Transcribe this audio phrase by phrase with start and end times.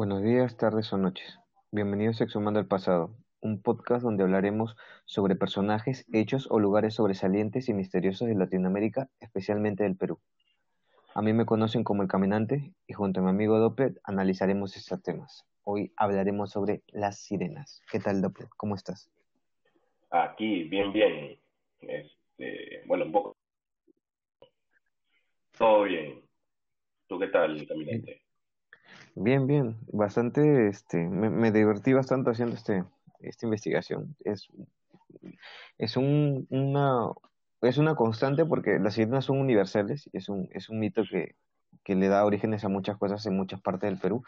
[0.00, 1.38] Buenos días, tardes o noches.
[1.72, 4.74] Bienvenidos a Exhumando el Pasado, un podcast donde hablaremos
[5.04, 10.18] sobre personajes, hechos o lugares sobresalientes y misteriosos de Latinoamérica, especialmente del Perú.
[11.14, 15.02] A mí me conocen como El Caminante y junto a mi amigo Dopplet analizaremos estos
[15.02, 15.44] temas.
[15.64, 17.82] Hoy hablaremos sobre las sirenas.
[17.92, 18.48] ¿Qué tal, Dopplet?
[18.56, 19.10] ¿Cómo estás?
[20.08, 21.38] Aquí, bien, bien.
[21.82, 23.36] Este, bueno, un poco.
[25.58, 26.22] Todo bien.
[27.06, 28.19] ¿Tú qué tal, caminante?
[29.14, 29.76] Bien, bien.
[29.92, 32.84] Bastante, este, me, me divertí bastante haciendo este,
[33.20, 34.16] esta investigación.
[34.24, 34.48] Es,
[35.78, 37.10] es un, una,
[37.62, 41.34] es una constante porque las sirenas son universales es un, es un mito que,
[41.84, 44.22] que le da orígenes a muchas cosas en muchas partes del Perú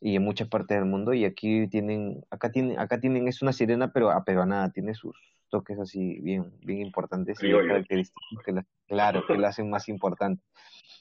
[0.00, 3.52] y en muchas partes del mundo y aquí tienen acá tienen acá tienen es una
[3.52, 5.16] sirena pero aperonada tiene sus
[5.48, 10.42] toques así bien bien importantes y característicos que la, claro que la hacen más importante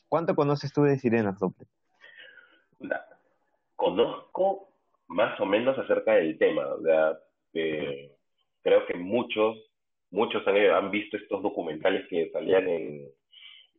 [0.07, 1.67] ¿cuánto conoces tú de sirenas Doble?
[3.76, 4.70] Conozco
[5.08, 6.68] más o menos acerca del tema.
[6.73, 7.20] O sea,
[7.54, 8.12] eh,
[8.62, 9.58] creo que muchos,
[10.12, 13.08] muchos han, han visto estos documentales que salían en,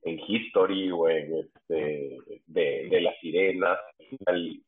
[0.02, 3.78] en History o en este, de, de las sirenas.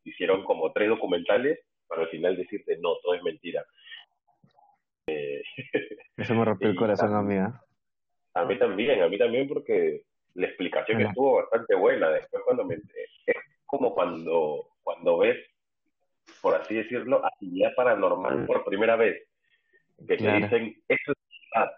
[0.05, 3.65] Hicieron como tres documentales para al final decirte, no, todo es mentira.
[6.17, 7.62] eso me rompió el corazón amiga
[8.34, 10.03] A mí también, a mí también porque
[10.34, 11.09] la explicación Hola.
[11.09, 12.11] estuvo bastante buena.
[12.11, 12.77] Después cuando me
[13.69, 15.36] como cuando, cuando ves,
[16.41, 19.22] por así decirlo, actividad paranormal por primera vez,
[20.06, 21.19] que te dicen, esto es
[21.52, 21.72] verdad,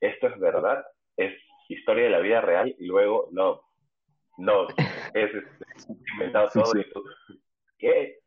[0.00, 1.32] esto es verdad, es
[1.68, 3.62] historia de la vida real, y luego, no,
[4.38, 4.66] no,
[5.14, 5.30] es
[6.14, 6.84] inventado todo, sí.
[7.78, 8.18] ¿qué?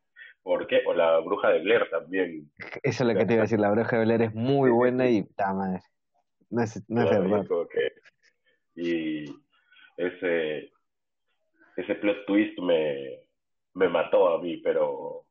[0.42, 0.82] ¿Por qué?
[0.86, 2.50] O la bruja de Blair también,
[2.82, 5.10] eso es lo que te iba a decir la Bruja de Blair es muy buena
[5.10, 5.82] y ta madre,
[6.48, 7.46] no es, no es verdad.
[7.70, 7.92] que,
[8.76, 9.24] y
[9.98, 10.72] ese,
[11.80, 13.20] ese plot twist me,
[13.74, 15.24] me mató a mí, pero,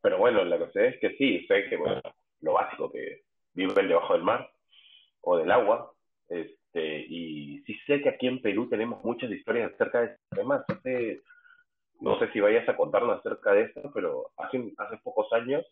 [0.00, 2.00] pero bueno, la cosa es que sí, sé que bueno,
[2.40, 3.22] lo básico, que
[3.54, 4.50] viven debajo del mar
[5.22, 5.92] o del agua,
[6.28, 10.64] este, y sí sé que aquí en Perú tenemos muchas historias acerca de estos temas.
[12.00, 15.64] No sé si vayas a contarnos acerca de esto, pero hace, hace pocos años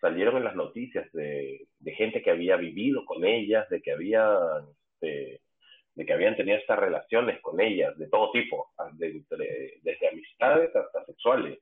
[0.00, 4.36] salieron en las noticias de, de gente que había vivido con ellas, de que había,
[4.94, 5.40] este,
[5.98, 9.20] de que habían tenido estas relaciones con ellas, de todo tipo, de,
[9.82, 11.58] desde amistades hasta sexuales.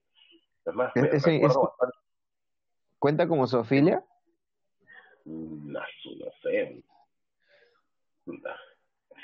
[0.66, 1.96] Es más, ¿Es, me ese- es- recuerdo bastante,
[2.98, 4.04] cuenta como zoofilia?
[5.24, 6.82] mm, no, no sé,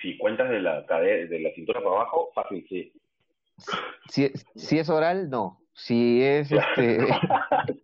[0.01, 2.91] si cuentas de la cadera, de la cintura para abajo, fácil, sí.
[4.09, 5.61] Si, si es oral, no.
[5.75, 7.07] Si es este,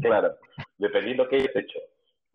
[0.01, 0.35] claro,
[0.79, 1.79] dependiendo qué hayas hecho.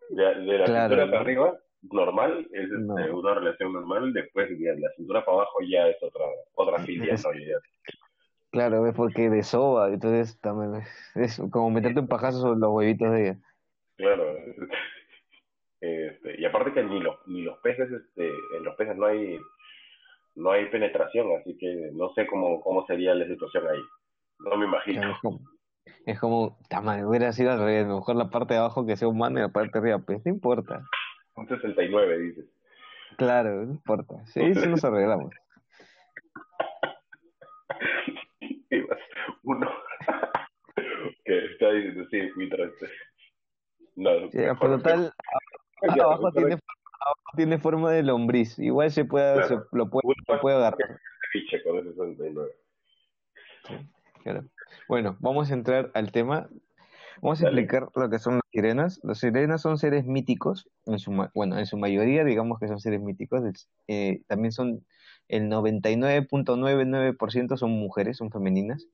[0.10, 1.60] De, de la claro, cintura para arriba,
[1.92, 6.26] normal, es este, una relación normal, después de la cintura para abajo ya es otra
[6.56, 7.34] otra filia, Es, ¿no?
[7.34, 7.60] Ya-
[8.52, 12.70] claro, es porque de soba, entonces también es, es como meterte un pajazo sobre los
[12.72, 13.40] huevitos de ella.
[13.98, 14.36] claro.
[15.86, 19.38] Este, y aparte que ni los, ni los peces, este, en los peces no hay,
[20.36, 23.82] no hay penetración, así que no sé cómo, cómo sería la situación ahí.
[24.40, 25.02] No me imagino.
[25.02, 25.40] Claro, es como,
[26.06, 29.40] es como, tama, hubiera sido al revés, mejor la parte de abajo que sea humana
[29.40, 30.86] y la parte de arriba, pues no importa.
[31.36, 32.46] Un 69, dices.
[33.18, 34.26] Claro, no importa.
[34.26, 35.34] Sí, eso nos arreglamos.
[39.44, 39.70] Uno
[41.26, 42.72] que está diciendo, sí, mientras...
[43.96, 45.14] No, Sí, mejor, pero mejor, tal,
[45.96, 48.58] ya, abajo mejor, tiene, abajo tiene forma de lombriz.
[48.58, 49.68] Igual se puede, se claro.
[49.72, 51.00] lo puede, Uno lo puede agarrar.
[51.32, 52.52] ficha con ese 69.
[53.68, 53.74] Sí,
[54.24, 54.44] claro.
[54.88, 56.50] Bueno, vamos a entrar al tema.
[57.22, 59.00] Vamos a explicar lo que son las sirenas.
[59.04, 62.80] Las sirenas son seres míticos, en su, ma- bueno, en su mayoría digamos que son
[62.80, 63.42] seres míticos.
[63.88, 64.86] eh, también son
[65.30, 68.86] el 99.99% son mujeres, son femeninas.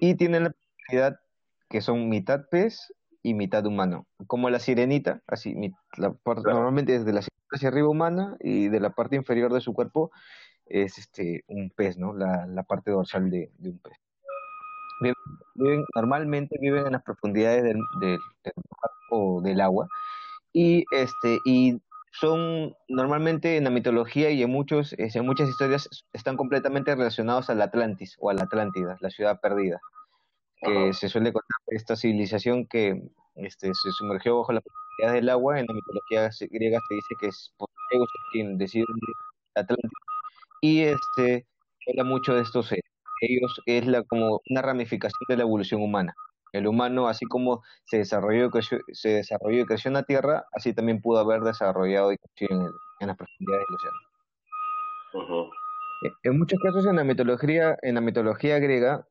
[0.00, 1.20] Y tienen la peculiaridad
[1.68, 2.92] que son mitad pez
[3.22, 4.06] y mitad humano.
[4.26, 5.54] Como la sirenita, así,
[5.96, 6.58] la par- Claro.
[6.58, 10.10] normalmente desde la cintura hacia arriba humana y de la parte inferior de su cuerpo
[10.66, 12.14] es este un pez, ¿no?
[12.14, 13.94] La, la parte dorsal de, de un pez.
[15.00, 15.14] Viven,
[15.54, 19.88] viven- normalmente viven en las profundidades del, del, del mar o del agua
[20.52, 21.80] y este y
[22.12, 27.48] son normalmente en la mitología y en muchos es- en muchas historias están completamente relacionados
[27.50, 29.80] al Atlantis o a la Atlántida, la ciudad perdida,
[30.62, 33.00] que se suele contar esta civilización que
[33.36, 35.58] este, se sumergió bajo las profundidades del agua.
[35.60, 37.54] En la mitología griega se dice que es
[37.90, 38.84] Zeus quien decide
[39.54, 39.88] Atlántida
[40.60, 41.46] y este
[41.88, 42.84] habla mucho de estos seres.
[43.20, 46.14] Ellos es la como una ramificación de la evolución humana.
[46.52, 50.46] El humano, así como se desarrolló, y creció, se desarrolló y creció en la Tierra,
[50.52, 52.66] así también pudo haber desarrollado y crecido en,
[53.00, 55.50] en las profundidades del océano.
[56.22, 59.06] En muchos casos en la mitología, en la mitología griega,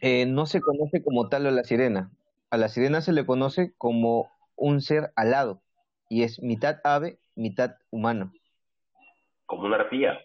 [0.00, 2.12] Eh, no se conoce como tal a la sirena.
[2.50, 5.60] A la sirena se le conoce como un ser alado
[6.08, 8.32] y es mitad ave, mitad humano.
[9.46, 10.20] Como una arpía.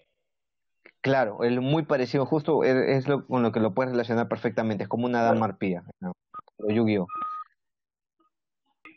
[1.03, 4.89] Claro, es muy parecido, justo es, lo, con lo que lo puedes relacionar perfectamente, es
[4.89, 6.13] como una dama arpía, ¿no?
[6.57, 7.07] o Yu-Gi-Oh!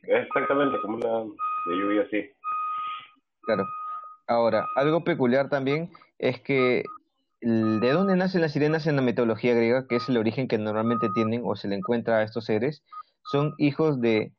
[0.04, 1.08] Exactamente, como una
[1.68, 2.30] de lluvia así.
[3.42, 3.64] Claro.
[4.28, 6.84] Ahora, algo peculiar también es que
[7.40, 10.58] el- de dónde nacen las sirenas en la mitología griega, que es el origen que
[10.58, 12.84] normalmente tienen o se le encuentra a estos seres,
[13.24, 14.32] son hijos de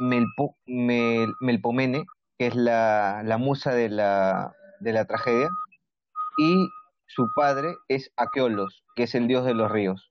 [0.00, 2.04] Melpo- Mel- Melpomene,
[2.38, 5.48] que es la, la musa de la, de la tragedia,
[6.38, 6.68] y
[7.06, 10.10] su padre es Aqueolos, que es el dios de los ríos.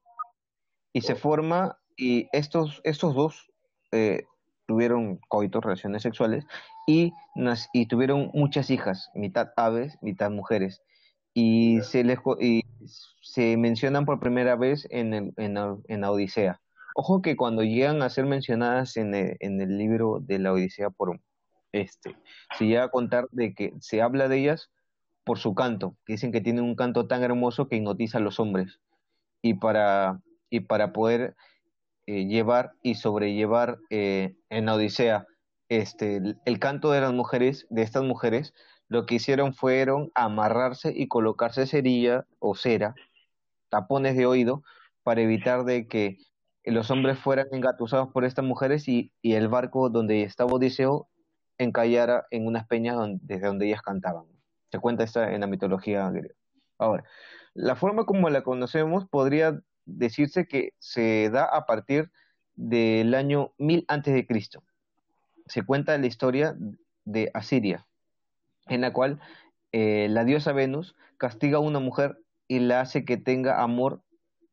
[0.94, 3.52] Y se forma, y estos, estos dos
[3.92, 4.24] eh,
[4.68, 6.46] tuvieron coitos, relaciones sexuales,
[6.88, 10.82] y, nas- y tuvieron muchas hijas, mitad aves, mitad mujeres.
[11.34, 12.64] Y se, les, y
[13.22, 16.62] se mencionan por primera vez en, el- en, la- en la Odisea.
[16.96, 20.92] Ojo que cuando llegan a ser mencionadas en el, en el libro de la Odisea
[20.92, 21.20] por
[21.72, 22.16] este,
[22.56, 24.70] se llega a contar de que se habla de ellas
[25.24, 28.80] por su canto, dicen que tienen un canto tan hermoso que hipnotiza a los hombres.
[29.42, 31.36] Y para, y para poder
[32.06, 35.28] eh, llevar y sobrellevar eh, en la Odisea
[35.70, 38.54] este, el, canto de las mujeres, de estas mujeres,
[38.90, 42.96] lo que hicieron fueron amarrarse y colocarse cerilla o cera,
[43.70, 44.64] tapones de oído,
[45.04, 46.18] para evitar de que
[46.66, 51.08] los hombres fueran engatusados por estas mujeres y, y el barco donde estaba Odiseo
[51.58, 54.33] encallara en unas peñas desde donde ellas cantaban.
[54.74, 56.34] Se cuenta esta en la mitología griega.
[56.80, 57.04] Ahora,
[57.54, 62.10] la forma como la conocemos podría decirse que se da a partir
[62.56, 64.64] del año 1000 antes de Cristo.
[65.46, 66.58] Se cuenta la historia
[67.06, 67.86] de Asiria,
[68.66, 69.20] en la cual
[69.74, 72.18] eh, la diosa Venus castiga a una mujer
[72.48, 74.02] y la hace que tenga amor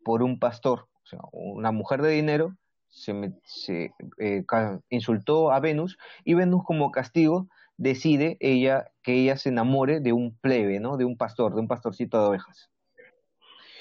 [0.04, 2.58] por un pastor, o sea, una mujer de dinero
[2.90, 4.44] se, se, eh,
[4.90, 7.48] insultó a Venus y Venus como castigo
[7.80, 10.98] decide ella que ella se enamore de un plebe, ¿no?
[10.98, 12.70] De un pastor, de un pastorcito de ovejas.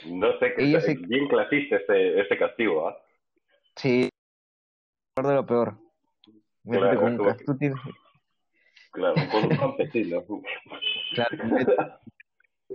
[0.06, 2.98] No sé, qué Ella se, bien clasista ese, ese castigo, ¿ah?
[3.76, 4.10] sí,
[5.18, 5.78] de lo peor.
[6.64, 7.80] Claro, con un que, tienes-
[8.92, 10.24] claro, con un campesino.
[11.16, 11.66] claro, mé-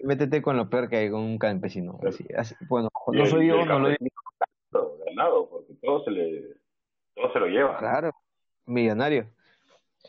[0.02, 1.98] métete con lo peor que hay con un campesino.
[2.06, 4.10] Así, así- bueno, no el, soy yo, no lo campesino
[5.06, 6.56] ganado, porque todo se le,
[7.14, 8.10] todo se lo lleva, claro,
[8.66, 9.30] millonario.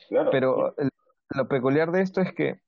[0.09, 0.29] claro.
[0.31, 0.89] Pero el-
[1.35, 2.59] lo peculiar de esto es que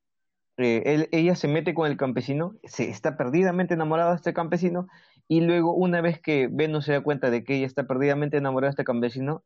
[0.58, 4.88] eh, él- ella se mete con el campesino, se está perdidamente enamorada de este campesino,
[5.28, 8.70] y luego una vez que Venus se da cuenta de que ella está perdidamente enamorada
[8.70, 9.44] de este campesino,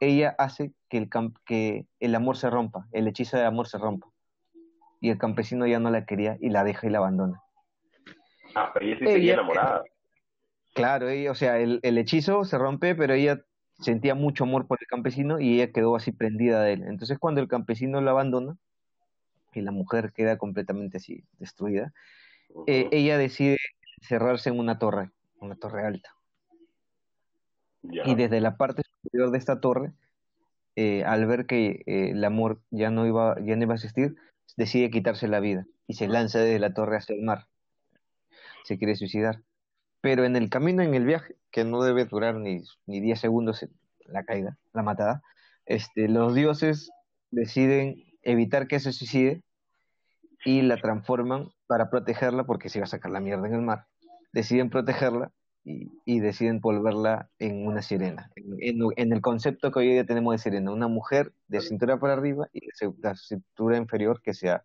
[0.00, 3.78] ella hace que el, cam- que el amor se rompa, el hechizo de amor se
[3.78, 4.06] rompa,
[5.00, 7.42] y el campesino ya no la quería y la deja y la abandona.
[8.54, 9.82] Ah, pero ella sí seguía enamorada.
[10.74, 13.40] claro, ella, o sea, el, el hechizo se rompe, pero ella
[13.78, 16.84] sentía mucho amor por el campesino y ella quedó así prendida de él.
[16.84, 18.56] Entonces cuando el campesino la abandona
[19.54, 21.92] y la mujer queda completamente así destruida,
[22.66, 23.58] eh, ella decide
[24.00, 25.10] encerrarse en una torre,
[25.40, 26.14] una torre alta.
[27.82, 28.02] Ya.
[28.06, 29.92] Y desde la parte superior de esta torre,
[30.76, 34.16] eh, al ver que eh, el amor ya no iba, ya no iba a existir,
[34.56, 37.46] decide quitarse la vida y se lanza desde la torre hacia el mar.
[38.64, 39.40] Se quiere suicidar.
[40.00, 43.66] Pero en el camino, en el viaje, que no debe durar ni, ni 10 segundos
[44.06, 45.22] la caída, la matada,
[45.66, 46.90] este, los dioses
[47.30, 49.42] deciden evitar que se suicide
[50.44, 53.86] y la transforman para protegerla porque se iba a sacar la mierda en el mar.
[54.32, 55.30] Deciden protegerla
[55.64, 58.30] y, y deciden volverla en una sirena.
[58.36, 62.48] En, el concepto que hoy día tenemos de sirena, una mujer de cintura para arriba
[62.52, 64.62] y de la cintura inferior que sea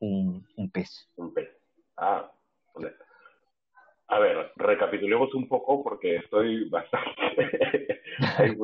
[0.00, 1.08] un, un pez.
[1.16, 1.48] Un pez.
[1.96, 2.32] Ah,
[2.74, 2.94] vale.
[4.10, 8.02] A ver, recapitulemos un poco porque estoy bastante...
[8.38, 8.56] Hay-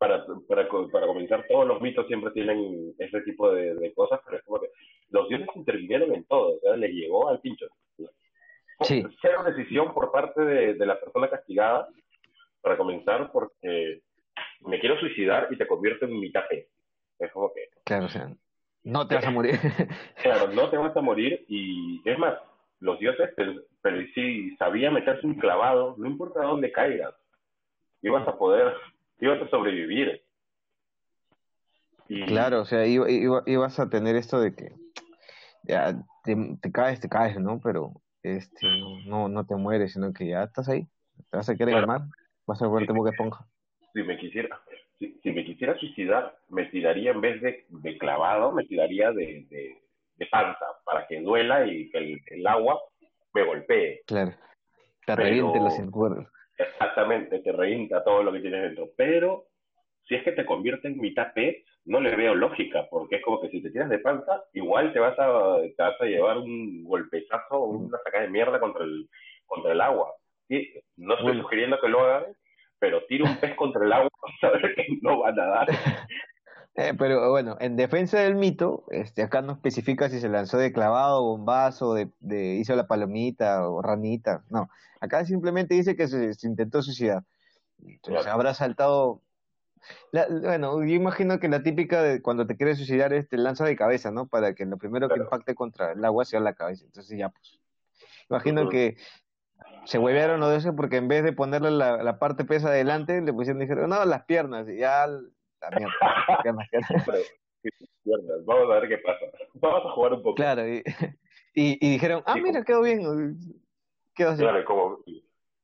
[0.00, 4.36] para, para, para comenzar, todos los mitos siempre tienen ese tipo de, de cosas, pero
[4.38, 4.68] es como que
[5.10, 7.66] los dioses intervinieron en todo, o sea, les llegó al pincho.
[8.82, 11.88] Sí, Cero decisión por parte de, de la persona castigada,
[12.60, 14.02] para comenzar, porque
[14.60, 16.68] me quiero suicidar y te convierto en mitad pez.
[17.18, 18.32] Es como que, claro, o sea,
[18.84, 19.58] no te vas a morir.
[20.22, 22.38] claro, no te vas a morir y es más,
[22.80, 27.14] los dioses, pero, pero si sabía meterse un clavado, no importa dónde caigas,
[28.02, 28.74] ibas a poder,
[29.20, 30.22] ibas a sobrevivir.
[32.08, 34.72] Y Claro, o sea, iba- iba- ibas a tener esto de que
[35.64, 35.94] ya
[36.24, 37.60] te, te caes, te caes, ¿no?
[37.60, 37.92] Pero
[38.22, 38.66] este,
[39.06, 40.86] no, no, te mueres, sino que ya estás ahí,
[41.30, 41.86] te vas a el claro,
[42.46, 43.46] vas a si volverte me, boca esponja.
[43.92, 44.60] si me quisiera,
[44.98, 49.46] si, si me quisiera suicidar, me tiraría en vez de, de clavado, me tiraría de,
[49.50, 49.82] de,
[50.18, 52.80] de panza, para que duela y que el, el agua
[53.34, 54.02] me golpee.
[54.06, 54.34] Claro,
[55.06, 56.30] te reviente Pero cintura.
[56.58, 58.90] Exactamente, te revienta todo lo que tienes dentro.
[58.96, 59.46] Pero
[60.06, 63.40] si es que te convierte en mitad pez, no le veo lógica, porque es como
[63.40, 66.84] que si te tiras de panza, igual te vas a, te vas a llevar un
[66.84, 69.08] golpezazo o una sacada de mierda contra el,
[69.46, 70.12] contra el agua.
[70.96, 72.32] no estoy sugiriendo que lo hagan,
[72.78, 74.10] pero tira un pez contra el agua,
[74.40, 75.68] saber que no va a nadar.
[76.78, 80.72] Eh, pero bueno, en defensa del mito, este, acá no especifica si se lanzó de
[80.72, 84.44] clavado, bombazo, de, de hizo la palomita o ranita.
[84.48, 84.70] No,
[85.00, 87.24] acá simplemente dice que se, intentó suicidar.
[87.84, 89.22] Entonces habrá saltado.
[90.12, 93.74] bueno, yo imagino que la típica de cuando te quieres suicidar es te lanza de
[93.74, 94.28] cabeza, ¿no?
[94.28, 96.84] Para que lo primero que impacte contra el agua sea la cabeza.
[96.84, 97.58] Entonces ya, pues.
[98.30, 98.96] Imagino que
[99.84, 103.20] se huevearon lo de eso porque en vez de ponerle la, la parte pesa adelante,
[103.20, 104.68] le pusieron, dijeron, no, las piernas.
[104.68, 105.08] Y ya
[108.46, 109.26] Vamos a ver qué pasa.
[109.54, 110.36] Vamos a jugar un poco.
[110.36, 110.82] Claro, y,
[111.54, 113.38] y, dijeron, ah, mira, quedó bien.
[114.14, 114.42] Quedó así.
[114.42, 114.98] Claro, como,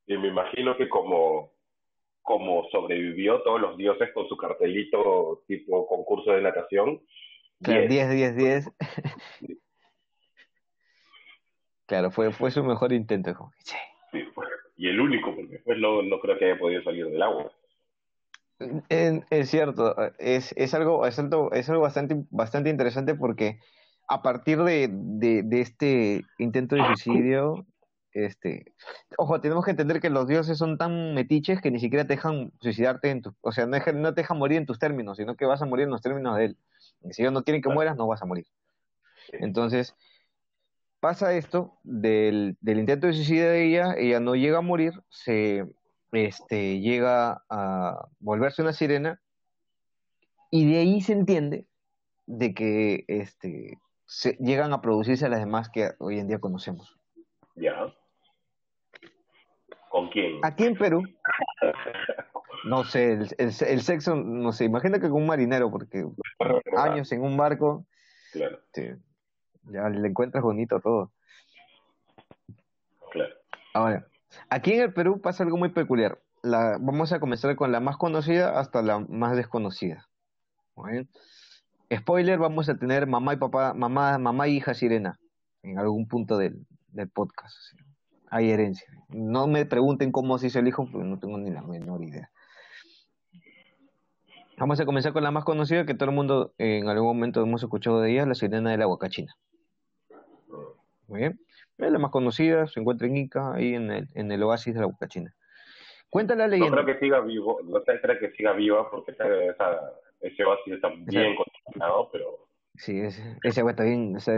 [0.07, 1.53] y me imagino que como,
[2.23, 7.01] como sobrevivió todos los dioses con su cartelito tipo concurso de natación.
[7.63, 8.73] Claro, 10, 10, 10.
[11.87, 13.53] claro, fue, fue su mejor intento.
[13.59, 13.77] Sí.
[14.77, 17.51] y el único, porque después no, no creo que haya podido salir del agua.
[18.89, 23.59] Es, cierto, es, es, algo, es algo, es algo bastante, bastante interesante porque
[24.09, 27.67] a partir de, de, este intento de suicidio,
[28.13, 28.73] este,
[29.19, 32.53] ojo, tenemos que entender que los dioses son tan metiches que ni siquiera te dejan
[32.61, 35.47] suicidarte en tu, o sea, no, no te dejan morir en tus términos, sino que
[35.47, 36.59] vas a morir en los términos de él.
[37.11, 38.47] si ellos no quieren que mueras, no vas a morir.
[39.33, 39.97] Entonces,
[41.01, 45.65] pasa esto del, del intento de suicidio de ella, ella no llega a morir, se
[46.17, 49.21] este, llega a volverse una sirena
[50.51, 51.67] y de ahí se entiende
[52.27, 56.97] de que este, se, llegan a producirse las demás que hoy en día conocemos.
[57.57, 57.93] Ya.
[59.89, 60.41] ¿Con quién?
[60.43, 61.03] Aquí en Perú.
[62.65, 66.05] no sé, el, el, sexo, no sé, imagina que con un marinero, porque
[66.77, 67.87] años en un barco,
[68.33, 68.59] claro.
[69.65, 71.13] ya le encuentras bonito todo.
[73.13, 73.35] Claro.
[73.75, 74.07] Ahora,
[74.49, 76.21] Aquí en el Perú pasa algo muy peculiar.
[76.43, 80.09] Vamos a comenzar con la más conocida hasta la más desconocida.
[81.93, 85.19] Spoiler, vamos a tener mamá y papá, mamá, mamá y hija sirena
[85.63, 86.67] en algún punto del,
[87.13, 87.57] podcast.
[88.31, 88.87] Hay herencia.
[89.09, 92.31] No me pregunten cómo se hizo el hijo, porque no tengo ni la menor idea.
[94.59, 97.63] Vamos a comenzar con la más conocida que todo el mundo en algún momento hemos
[97.63, 99.35] escuchado de ella, la sirena de la Huacachina.
[101.09, 101.41] Muy bien.
[101.79, 104.81] Es la más conocida, se encuentra en Ica, ahí en el, en el oasis de
[104.81, 105.35] la China.
[106.09, 106.77] Cuenta la leyenda.
[106.77, 109.27] No creo que siga vivo, no creo que siga viva porque esa,
[110.21, 112.47] ese oasis está bien contaminado, pero...
[112.77, 114.35] Sí, ese, ese agua está bien, o sea,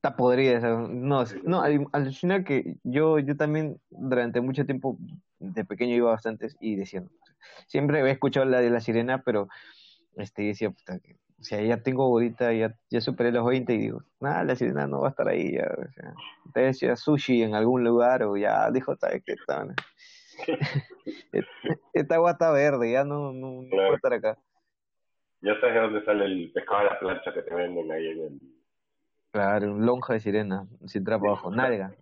[0.00, 0.60] está podrida.
[0.60, 4.96] no, no, al, final que yo, yo también durante mucho tiempo
[5.38, 7.02] de pequeño iba bastantes y decía,
[7.66, 9.48] siempre había escuchado la de la sirena, pero
[10.16, 13.78] este decía, puta, que o sea, ya tengo ahorita, ya, ya superé los 20 y
[13.78, 15.54] digo, nada, la sirena no va a estar ahí.
[15.54, 16.14] Ya, o sea,
[16.52, 19.32] te decía sushi en algún lugar o ya dijo, ¿sabes qué?
[19.32, 19.66] Esta,
[21.94, 24.38] esta agua está verde, ya no, no, no puede estar acá.
[25.40, 28.20] Ya sabes de dónde sale el pescado de la plancha que te venden ahí en
[28.20, 28.40] el...
[29.32, 31.94] Claro, un lonja de sirena, sin trapo abajo, nalga.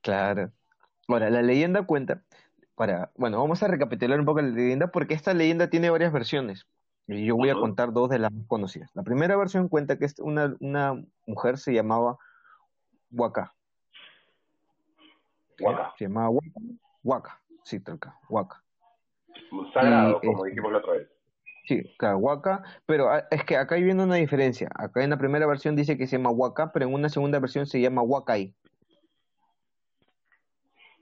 [0.00, 0.52] Claro.
[1.08, 2.22] Ahora, la leyenda cuenta
[2.76, 6.66] para, bueno, vamos a recapitular un poco la leyenda porque esta leyenda tiene varias versiones.
[7.08, 8.90] Y yo voy a contar dos de las más conocidas.
[8.94, 12.18] La primera versión cuenta que una, una mujer se llamaba
[13.10, 13.54] Huaca.
[15.60, 15.94] Huaca.
[15.96, 16.60] Se llamaba Huaca.
[17.02, 18.62] Huaca, sí, acá, Huaca.
[19.72, 21.08] Sagrado, como dijimos la otra vez.
[21.64, 24.68] Sí, claro, Huaca, pero ah, es que acá hay viendo una diferencia.
[24.74, 27.66] Acá en la primera versión dice que se llama Huaca, pero en una segunda versión
[27.66, 28.54] se llama Huacay.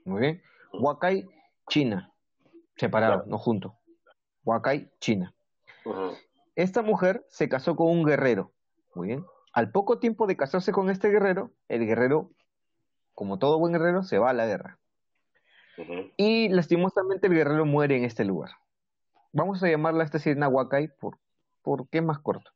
[0.05, 0.41] Muy bien.
[0.73, 1.27] Huacay
[1.69, 2.13] China,
[2.75, 3.77] separado, no junto.
[4.43, 5.33] Huacay, China.
[6.55, 8.51] Esta mujer se casó con un guerrero,
[8.93, 9.25] muy bien.
[9.53, 12.31] Al poco tiempo de casarse con este guerrero, el guerrero,
[13.13, 14.79] como todo buen guerrero, se va a la guerra.
[16.17, 18.51] Y lastimosamente el guerrero muere en este lugar.
[19.33, 21.19] Vamos a llamarla a esta sirena Huacay por,
[21.61, 22.51] porque es más corto.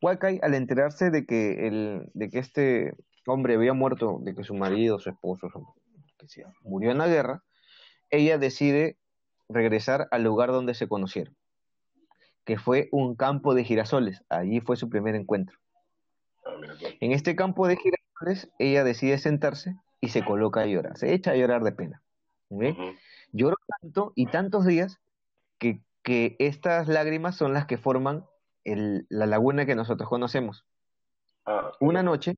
[0.00, 4.54] Huacay, al enterarse de que, el, de que este hombre había muerto, de que su
[4.54, 5.66] marido, su esposo, su,
[6.62, 7.42] murió en la guerra,
[8.12, 8.96] ella decide
[9.48, 11.34] regresar al lugar donde se conocieron,
[12.44, 14.22] que fue un campo de girasoles.
[14.28, 15.58] Allí fue su primer encuentro.
[16.44, 16.96] Ah, pues.
[17.00, 20.96] En este campo de girasoles, ella decide sentarse y se coloca a llorar.
[20.96, 22.02] Se echa a llorar de pena.
[23.32, 25.00] Lloró tanto y tantos días
[25.58, 28.26] que, que, estas lágrimas son las que forman
[28.64, 30.66] el, la laguna que nosotros conocemos.
[31.46, 32.36] Ah, Una noche,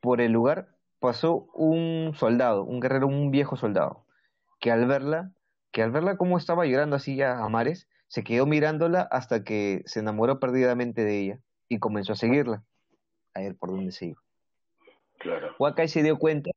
[0.00, 4.04] por el lugar pasó un soldado, un guerrero, un viejo soldado,
[4.58, 5.32] que al verla,
[5.72, 10.00] que al verla como estaba llorando así a mares, se quedó mirándola hasta que se
[10.00, 11.38] enamoró perdidamente de ella
[11.68, 12.64] y comenzó a seguirla,
[13.34, 14.20] a ver por dónde se iba.
[15.18, 15.54] Claro.
[15.58, 16.50] Wakai se dio cuenta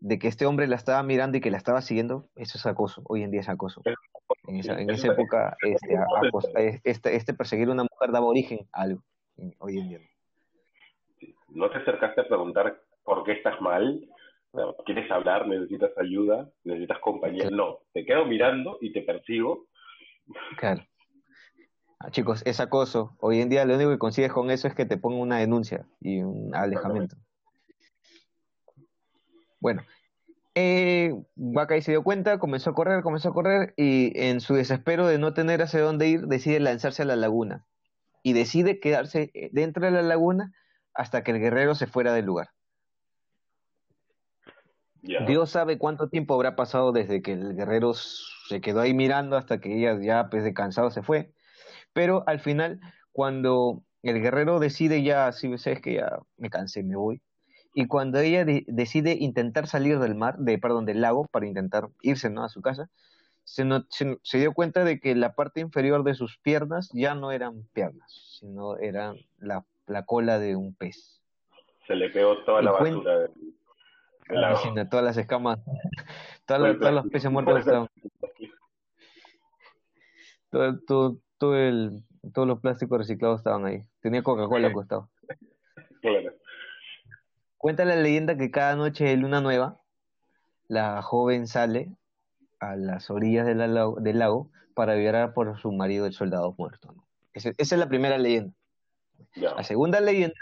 [0.00, 3.02] de que este hombre la estaba mirando y que la estaba siguiendo, eso es acoso,
[3.06, 3.82] hoy en día es acoso.
[4.46, 8.82] En esa, en esa época, este, este, este, perseguir a una mujer daba origen a
[8.82, 9.02] algo,
[9.58, 10.00] hoy en día.
[11.48, 14.08] ¿No te acercaste a preguntar por qué estás mal?
[14.84, 15.46] ¿Quieres hablar?
[15.46, 16.50] ¿Necesitas ayuda?
[16.64, 17.48] ¿Necesitas compañía?
[17.50, 19.66] No, te quedo mirando y te persigo.
[20.56, 20.82] Claro.
[21.98, 23.16] Ah, chicos, es acoso.
[23.20, 25.86] Hoy en día lo único que consigues con eso es que te pongan una denuncia
[26.00, 27.16] y un alejamiento.
[29.60, 29.82] Bueno,
[30.54, 31.14] eh,
[31.82, 35.34] se dio cuenta, comenzó a correr, comenzó a correr y en su desespero de no
[35.34, 37.66] tener hacia dónde ir, decide lanzarse a la laguna
[38.22, 40.52] y decide quedarse eh, dentro de la laguna
[40.94, 42.48] hasta que el guerrero se fuera del lugar.
[45.02, 49.60] Dios sabe cuánto tiempo habrá pasado desde que el guerrero se quedó ahí mirando hasta
[49.60, 51.32] que ella ya pues de cansado se fue.
[51.92, 52.80] Pero al final,
[53.12, 57.20] cuando el guerrero decide ya, si sabes que ya me cansé, me voy,
[57.74, 62.28] y cuando ella decide intentar salir del mar, de, perdón, del lago, para intentar irse
[62.28, 62.42] ¿no?
[62.42, 62.90] a su casa,
[63.44, 63.64] se,
[64.22, 68.38] se, dio cuenta de que la parte inferior de sus piernas ya no eran piernas,
[68.38, 71.22] sino eran la, la cola de un pez.
[71.86, 73.28] Se le pegó toda la basura
[74.30, 74.58] del, lago.
[74.90, 75.58] Todas las escamas,
[76.46, 77.88] todos los peces muertos estaban.
[80.50, 83.82] Todo, todo, todo el, todos los plásticos reciclados estaban ahí.
[84.00, 85.10] Tenía Coca-Cola al costado.
[86.00, 86.32] Claro.
[87.56, 89.80] Cuenta la leyenda que cada noche de luna nueva,
[90.66, 91.90] la joven sale
[92.58, 96.94] a las orillas del lago, para llorar por su marido, el soldado muerto.
[97.34, 98.54] Esa, es la primera leyenda.
[99.34, 100.36] La segunda leyenda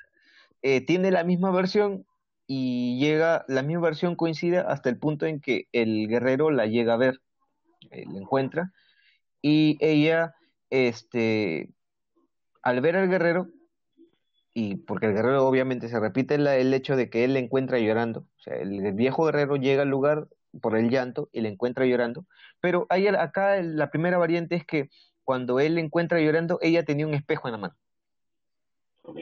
[0.62, 2.07] eh, tiene la misma versión
[2.51, 6.95] y llega, la misma versión coincide hasta el punto en que el guerrero la llega
[6.95, 7.21] a ver,
[7.91, 8.73] eh, la encuentra,
[9.43, 10.35] y ella,
[10.71, 11.69] este,
[12.63, 13.49] al ver al guerrero,
[14.55, 18.25] y porque el guerrero obviamente se repite el hecho de que él le encuentra llorando,
[18.47, 20.27] el, viejo guerrero llega al lugar
[20.63, 22.25] por el llanto y le encuentra llorando,
[22.61, 24.89] pero hay, acá la primera variante es que
[25.23, 27.75] cuando él le encuentra llorando, ella tenía un espejo en la mano.
[29.03, 29.19] Ok,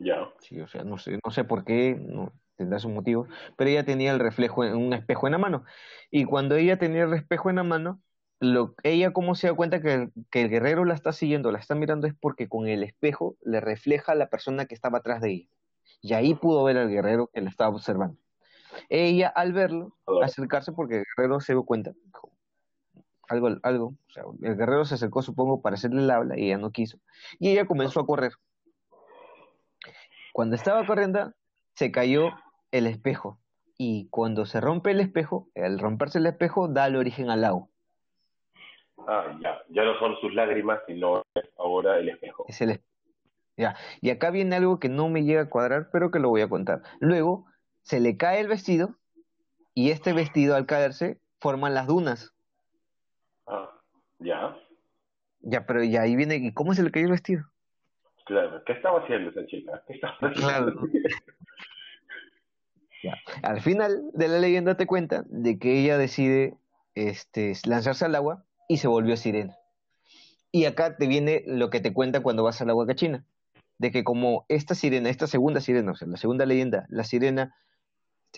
[0.00, 0.28] ya.
[0.40, 3.84] Sí, o sea, no sé, no sé por qué, no tendrá su motivo, pero ella
[3.84, 5.64] tenía el reflejo, en, un espejo en la mano,
[6.10, 8.02] y cuando ella tenía el espejo en la mano,
[8.40, 11.58] lo, ella cómo se da cuenta que el, que el, guerrero la está siguiendo, la
[11.58, 15.20] está mirando es porque con el espejo le refleja a la persona que estaba atrás
[15.20, 15.48] de ella.
[16.02, 18.16] Y ahí pudo ver al guerrero que la estaba observando.
[18.88, 21.92] Ella al verlo, acercarse porque el guerrero se dio cuenta,
[23.28, 26.58] algo, algo, o sea, el guerrero se acercó supongo para hacerle el habla y ella
[26.58, 26.98] no quiso.
[27.38, 28.32] Y ella comenzó a correr.
[30.40, 31.34] Cuando estaba corriendo,
[31.74, 32.30] se cayó
[32.70, 33.38] el espejo.
[33.76, 37.68] Y cuando se rompe el espejo, al romperse el espejo da el origen al lago.
[39.06, 41.24] Ah, ya, ya no son sus lágrimas, sino
[41.58, 42.46] ahora el espejo.
[42.48, 42.80] Es el
[43.58, 46.40] Ya, y acá viene algo que no me llega a cuadrar, pero que lo voy
[46.40, 46.80] a contar.
[47.00, 47.44] Luego,
[47.82, 48.96] se le cae el vestido,
[49.74, 52.32] y este vestido al caerse forman las dunas.
[53.46, 53.78] Ah,
[54.18, 54.56] ya.
[55.40, 57.49] Ya, pero ya ahí viene, ¿y cómo se le cayó el vestido?
[58.30, 59.82] Claro, ¿qué estaba haciendo esa chica?
[59.88, 60.40] ¿Qué estaba haciendo?
[60.40, 60.72] Claro.
[63.02, 63.18] ya.
[63.42, 66.54] Al final de la leyenda te cuenta de que ella decide
[66.94, 69.56] este, lanzarse al agua y se volvió sirena.
[70.52, 73.24] Y acá te viene lo que te cuenta cuando vas a la Huacachina,
[73.78, 77.56] de que como esta sirena, esta segunda sirena, o sea, la segunda leyenda, la sirena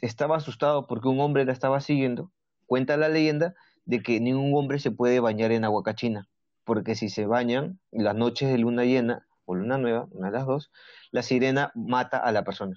[0.00, 2.32] estaba asustado porque un hombre la estaba siguiendo,
[2.64, 6.28] cuenta la leyenda de que ningún hombre se puede bañar en Aguacachina,
[6.64, 10.46] porque si se bañan las noches de luna llena o luna nueva, una de las
[10.46, 10.72] dos,
[11.10, 12.76] la sirena mata a la persona,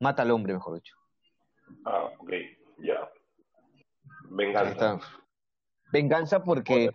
[0.00, 0.96] mata al hombre, mejor dicho.
[1.84, 2.32] Ah, ok,
[2.78, 3.10] ya.
[4.30, 5.00] Venganza.
[5.92, 6.90] Venganza porque.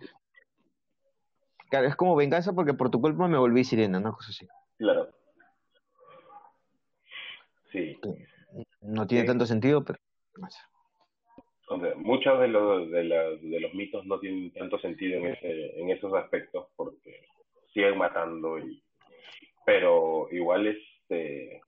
[1.70, 4.46] Claro, es como venganza porque por tu culpa me volví sirena, una cosa así.
[4.76, 5.08] Claro.
[7.70, 7.98] Sí.
[8.82, 9.98] No tiene tanto sentido, pero.
[11.96, 16.12] muchos de los, de, de los mitos no tienen tanto sentido en, ese, en esos
[16.12, 17.24] aspectos porque
[17.72, 18.81] siguen matando y
[19.64, 21.62] pero igual este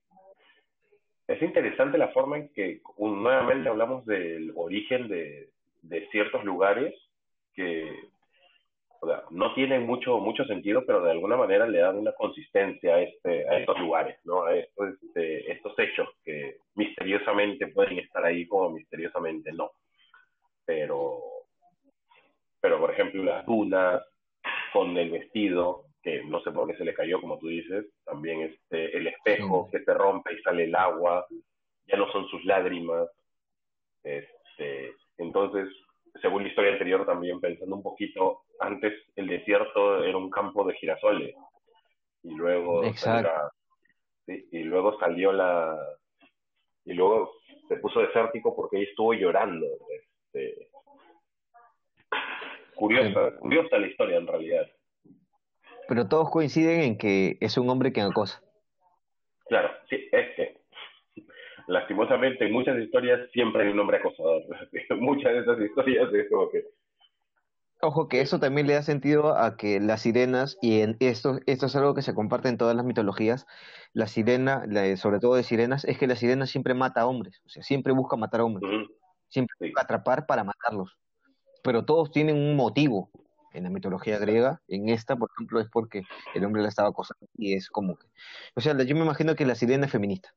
[1.26, 5.48] es interesante la forma en que nuevamente hablamos del origen de,
[5.82, 6.94] de ciertos lugares
[7.54, 7.90] que
[9.00, 12.94] o sea, no tienen mucho mucho sentido, pero de alguna manera le dan una consistencia
[12.94, 14.44] a, este, a estos lugares, ¿no?
[14.44, 19.72] a estos, este, estos hechos que misteriosamente pueden estar ahí como misteriosamente no.
[20.64, 21.20] Pero,
[22.60, 24.02] pero por ejemplo, las dunas
[24.72, 28.42] con el vestido, que no sé por qué se le cayó, como tú dices, también
[28.42, 31.26] este, el espejo que se rompe y sale el agua,
[31.86, 33.08] ya no son sus lágrimas.
[34.02, 35.66] Este, entonces,
[36.20, 40.74] según la historia anterior también, pensando un poquito, antes el desierto era un campo de
[40.74, 41.34] girasoles
[42.22, 42.82] y luego
[44.26, 45.76] y luego salió la
[46.84, 47.32] y luego
[47.68, 50.68] se puso desértico porque ahí estuvo llorando este
[52.74, 54.66] curiosa curiosa la historia en realidad
[55.88, 58.42] pero todos coinciden en que es un hombre que acosa.
[59.46, 60.60] Claro sí es que
[61.66, 64.42] lastimosamente en muchas historias siempre hay un hombre acosador.
[64.98, 66.64] Muchas de esas historias es como que
[67.80, 71.66] Ojo que eso también le da sentido a que las sirenas, y en esto, esto
[71.66, 73.46] es algo que se comparte en todas las mitologías,
[73.92, 74.64] la sirena,
[74.96, 77.92] sobre todo de sirenas, es que la sirena siempre mata a hombres, o sea, siempre
[77.92, 78.88] busca matar a hombres,
[79.28, 80.96] siempre busca atrapar para matarlos.
[81.62, 83.10] Pero todos tienen un motivo
[83.54, 86.02] en la mitología griega, en esta, por ejemplo, es porque
[86.34, 88.06] el hombre la estaba acosando, y es como que,
[88.54, 90.30] o sea, yo me imagino que la sirena es feminista.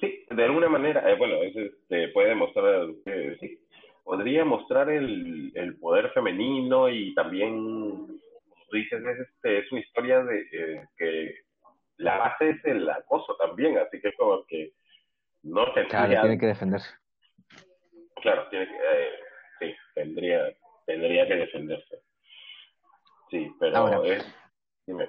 [0.00, 3.60] Sí, de alguna manera, eh, bueno, eso este, puede demostrar que sí,
[4.02, 9.80] podría mostrar el, el poder femenino y también, como tú dices, es, este, es una
[9.80, 11.34] historia de eh, que
[11.98, 14.72] la base es el acoso también, así que es como que
[15.42, 16.06] no tendría...
[16.06, 16.90] Claro, tiene que defenderse.
[18.22, 19.10] Claro, tiene que, eh,
[19.60, 20.46] sí, tendría,
[20.90, 22.02] tendría que defenderse.
[23.30, 24.26] Sí, pero es...
[24.86, 25.08] Dime.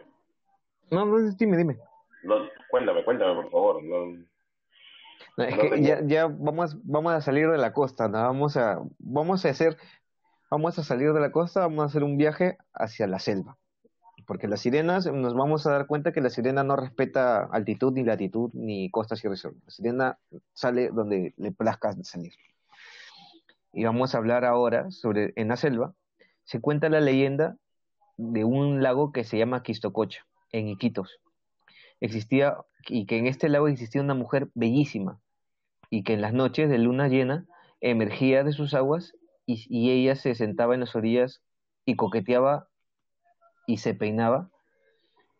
[0.91, 1.79] No, no, dime, dime.
[2.23, 2.35] No,
[2.69, 3.83] cuéntame, cuéntame, por favor.
[3.83, 8.21] No, es que ya, ya vamos, vamos a salir de la costa, ¿no?
[8.21, 9.77] Vamos a, vamos a hacer,
[10.51, 13.57] vamos a salir de la costa, vamos a hacer un viaje hacia la selva.
[14.27, 18.03] Porque las sirenas, nos vamos a dar cuenta que la sirena no respeta altitud, ni
[18.03, 19.63] latitud, ni costas y resorts.
[19.65, 20.19] La sirena
[20.53, 22.33] sale donde le plazca salir.
[23.73, 25.93] Y vamos a hablar ahora sobre, en la selva,
[26.43, 27.57] se cuenta la leyenda
[28.17, 31.19] de un lago que se llama Quistococha, en Iquitos
[32.01, 32.57] existía
[32.87, 35.19] y que en este lago existía una mujer bellísima
[35.89, 37.45] y que en las noches de luna llena
[37.79, 39.13] emergía de sus aguas
[39.45, 41.41] y, ella se sentaba en las orillas
[41.85, 42.67] y coqueteaba
[43.67, 44.49] y se peinaba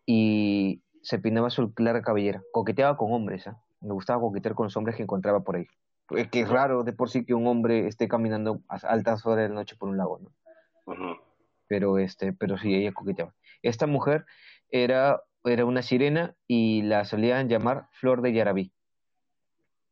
[0.06, 2.42] y se peinaba su clara cabellera.
[2.52, 3.54] Coqueteaba con hombres, ¿eh?
[3.80, 5.68] me gustaba coquetear con los hombres que encontraba por ahí.
[6.08, 9.50] Que es raro de por sí que un hombre esté caminando a altas horas de
[9.50, 11.22] la noche por un lago, ¿no?
[11.68, 13.34] Pero este, pero sí, ella coqueteaba.
[13.62, 14.26] Esta mujer
[14.70, 18.72] era era una sirena y la solían llamar Flor de Yarabí.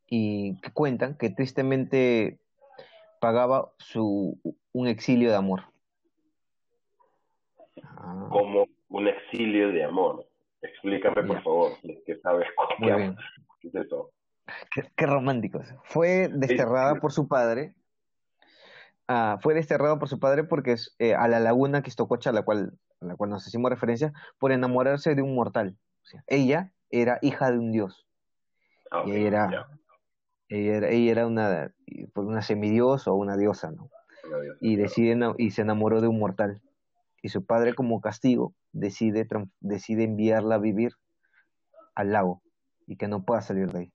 [0.07, 2.39] Y que cuentan que tristemente
[3.19, 4.39] pagaba su,
[4.71, 5.63] un exilio de amor.
[7.97, 8.27] Ah.
[8.31, 10.25] Como un exilio de amor.
[10.61, 11.71] Explícame, por favor,
[12.05, 12.47] que sabes
[12.79, 13.15] Muy bien.
[13.61, 14.11] ¿Qué es eso?
[14.95, 15.61] Qué, romántico.
[15.83, 17.75] Fue desterrada por su padre.
[19.07, 22.43] Ah, fue desterrada por su padre porque es, eh, a la laguna Quistococha, a la
[22.43, 25.77] cual a la cual nos hicimos referencia, por enamorarse de un mortal.
[26.03, 28.05] O sea, ella era hija de un dios.
[28.91, 29.67] Ah, y ella era,
[30.49, 31.73] ella era, una,
[32.13, 33.89] pues, una semidios o una diosa, ¿no?
[34.59, 36.61] y, decide, y se enamoró de un mortal.
[37.21, 39.27] Y su padre, como castigo, decide,
[39.59, 40.93] decide enviarla a vivir
[41.95, 42.41] al lago
[42.87, 43.93] y que no pueda salir de ahí.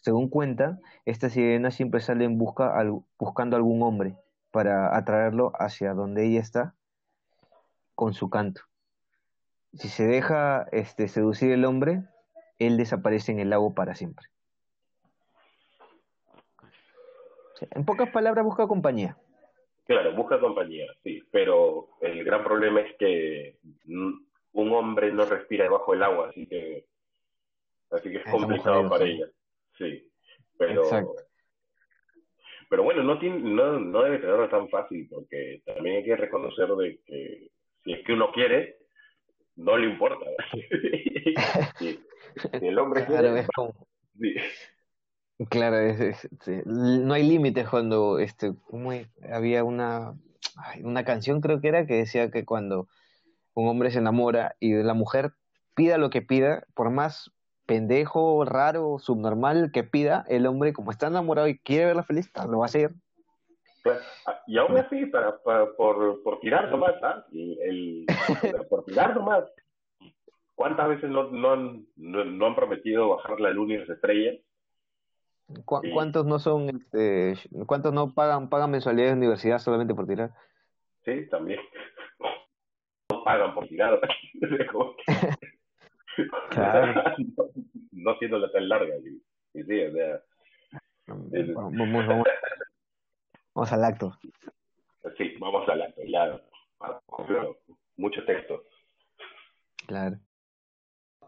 [0.00, 2.74] Según cuenta, esta sirena siempre sale en busca,
[3.18, 4.16] buscando algún hombre
[4.50, 6.74] para atraerlo hacia donde ella está
[7.94, 8.62] con su canto.
[9.74, 12.02] Si se deja este, seducir el hombre,
[12.58, 14.26] él desaparece en el lago para siempre.
[17.60, 19.18] en pocas palabras, busca compañía.
[19.84, 25.92] Claro, busca compañía, sí, pero el gran problema es que un hombre no respira debajo
[25.92, 26.86] del agua, así que
[27.90, 29.26] así que es complicado para ella.
[29.80, 30.06] Sí,
[30.58, 31.16] pero
[32.68, 36.68] pero bueno, no tiene, no, no debe tenerlo tan fácil porque también hay que reconocer
[36.68, 37.50] de que
[37.82, 38.76] si es que uno quiere,
[39.56, 40.24] no le importa.
[41.78, 41.98] si,
[42.52, 43.34] el hombre claro,
[44.16, 44.44] quiere,
[45.48, 45.78] Claro,
[46.66, 48.92] no hay límites cuando este, como
[49.32, 50.14] había una,
[50.82, 52.86] una canción creo que era que decía que cuando
[53.54, 55.32] un hombre se enamora y la mujer
[55.74, 57.32] pida lo que pida, por más
[57.70, 62.58] pendejo, raro, subnormal que pida, el hombre como está enamorado y quiere verla feliz, lo
[62.58, 62.90] va a hacer.
[64.48, 65.36] Y aún así, para,
[65.76, 67.24] por, por tirar nomás, ¿ah?
[67.32, 68.06] El,
[68.68, 69.44] por tirar nomás.
[70.56, 74.40] ¿Cuántas veces no, no, han, no, han prometido bajar la luna y las estrellas?
[75.64, 77.34] ¿Cuántos no son, este,
[77.66, 80.32] cuántos no pagan pagan mensualidades de universidad solamente por tirar?
[81.04, 81.60] Sí, también.
[83.12, 84.00] No pagan por tirar.
[86.50, 87.02] claro.
[87.92, 88.94] no, siendo la tan larga.
[89.52, 90.22] Sí, sí, o sea.
[91.06, 91.30] Vamos,
[91.76, 92.26] vamos,
[93.54, 94.18] Vamos al acto.
[95.16, 96.40] Sí, vamos al acto, ya.
[97.96, 98.62] Mucho texto.
[99.86, 100.18] Claro.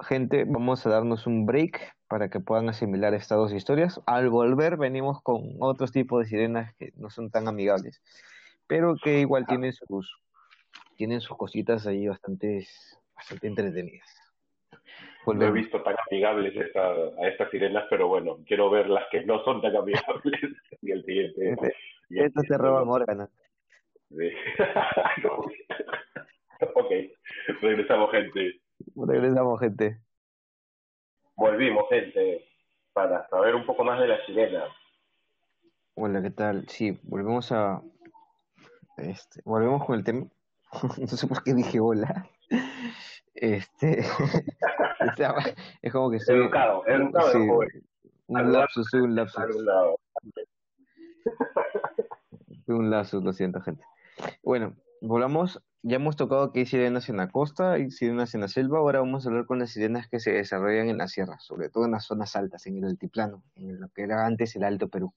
[0.01, 4.01] Gente, vamos a darnos un break para que puedan asimilar estas dos historias.
[4.07, 8.03] Al volver venimos con otros tipos de sirenas que no son tan amigables,
[8.67, 10.15] pero que igual tienen sus,
[10.97, 12.67] tienen sus cositas ahí bastante,
[13.15, 14.22] bastante entretenidas.
[15.27, 19.45] No he visto tan amigables a estas sirenas, pero bueno, quiero ver las que no
[19.45, 20.23] son tan amigables
[20.83, 21.53] y el siguiente.
[21.53, 21.73] Este,
[22.11, 23.31] estas te roban órganos.
[26.75, 26.91] ok,
[27.61, 28.61] regresamos gente.
[28.97, 30.01] Regresamos gente.
[31.37, 32.45] Volvimos gente
[32.93, 34.65] para saber un poco más de la sirena.
[35.95, 36.69] Hola, ¿qué tal?
[36.69, 37.81] Sí, volvemos a...
[38.97, 40.27] Este, volvemos con el tema.
[40.99, 42.29] no sé por qué dije hola.
[43.35, 44.01] Este...
[45.83, 46.37] es como que estoy...
[46.37, 47.33] Educado, educado.
[47.33, 47.39] Sí,
[48.29, 49.47] un lapsus, un lapsus.
[52.67, 53.85] un lapsus, lo siento, gente.
[54.43, 55.63] Bueno, volvamos.
[55.83, 58.79] Ya hemos tocado que hay sirenas en la costa y sirenas en la selva.
[58.79, 61.87] Ahora vamos a hablar con las sirenas que se desarrollan en la sierra, sobre todo
[61.87, 65.13] en las zonas altas, en el altiplano, en lo que era antes el Alto Perú,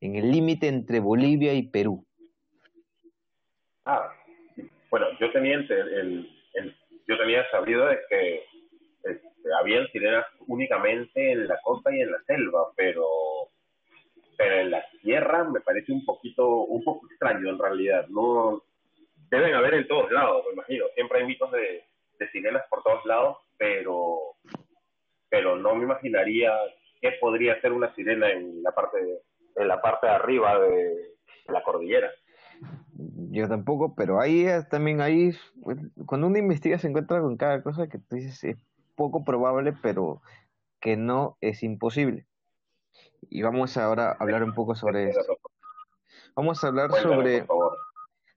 [0.00, 2.06] en el límite entre Bolivia y Perú.
[3.84, 4.14] Ah,
[4.90, 6.28] bueno, yo tenía el,
[7.12, 8.44] yo tenía sabido de que
[9.04, 13.06] este, habían sirenas únicamente en la costa y en la selva, pero
[14.36, 18.08] pero en la sierra me parece un poquito, un poco extraño en realidad.
[18.08, 18.62] No
[19.30, 20.86] deben haber en todos lados, me imagino.
[20.94, 21.84] Siempre hay mitos de,
[22.18, 24.36] de sirenas por todos lados, pero
[25.28, 26.52] pero no me imaginaría
[27.00, 28.98] qué podría ser una sirena en la parte
[29.56, 31.12] en la parte de arriba de
[31.48, 32.10] la cordillera.
[33.32, 35.34] Yo tampoco, pero ahí también ahí
[36.04, 38.58] cuando uno investiga se encuentra con cada cosa que tú dices es
[38.94, 40.20] poco probable, pero
[40.80, 42.26] que no es imposible.
[43.30, 45.38] Y vamos ahora a hablar un poco sobre esto.
[46.36, 47.46] Vamos a hablar sobre...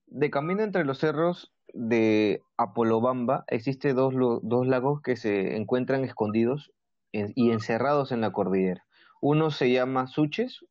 [0.07, 6.71] De camino entre los cerros de Apolobamba existen dos, dos lagos que se encuentran escondidos
[7.11, 8.85] y encerrados en la cordillera.
[9.19, 10.63] Uno se llama Suches,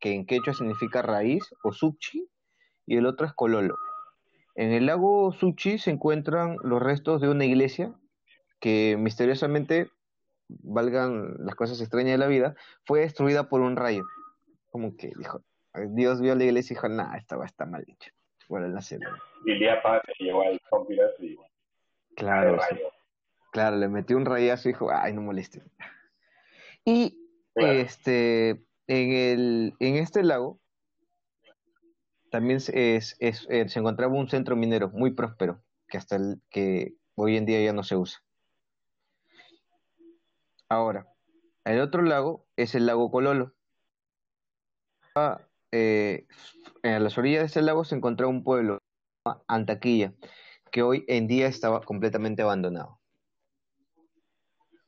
[0.00, 2.28] que en quechua significa raíz, o Suchi,
[2.90, 3.76] y el otro es Cololo.
[4.56, 7.94] En el lago Suchi se encuentran los restos de una iglesia
[8.58, 9.88] que misteriosamente
[10.48, 14.02] valgan las cosas extrañas de la vida, fue destruida por un rayo.
[14.72, 15.40] Como que dijo,
[15.90, 18.10] Dios vio la iglesia y dijo, nah, esta va a estar mal hecha.
[18.48, 18.80] Bueno, la
[19.44, 20.60] Y Liapa se llevó al
[21.20, 21.38] y
[22.16, 22.58] Claro,
[23.52, 25.62] claro, le metió un rayazo y dijo, ay, no moleste.
[26.84, 27.16] Y
[27.54, 28.50] este,
[28.88, 30.58] en, el, en este lago
[32.30, 36.94] también es, es, eh, se encontraba un centro minero muy próspero, que hasta el, que
[37.16, 38.20] hoy en día ya no se usa.
[40.68, 41.08] Ahora,
[41.64, 43.54] el otro lago es el lago Cololo.
[45.16, 45.40] Ah,
[45.72, 46.26] eh,
[46.82, 48.78] las orillas de ese lago se encontraba un pueblo,
[49.48, 50.14] Antaquilla,
[50.70, 53.00] que hoy en día estaba completamente abandonado.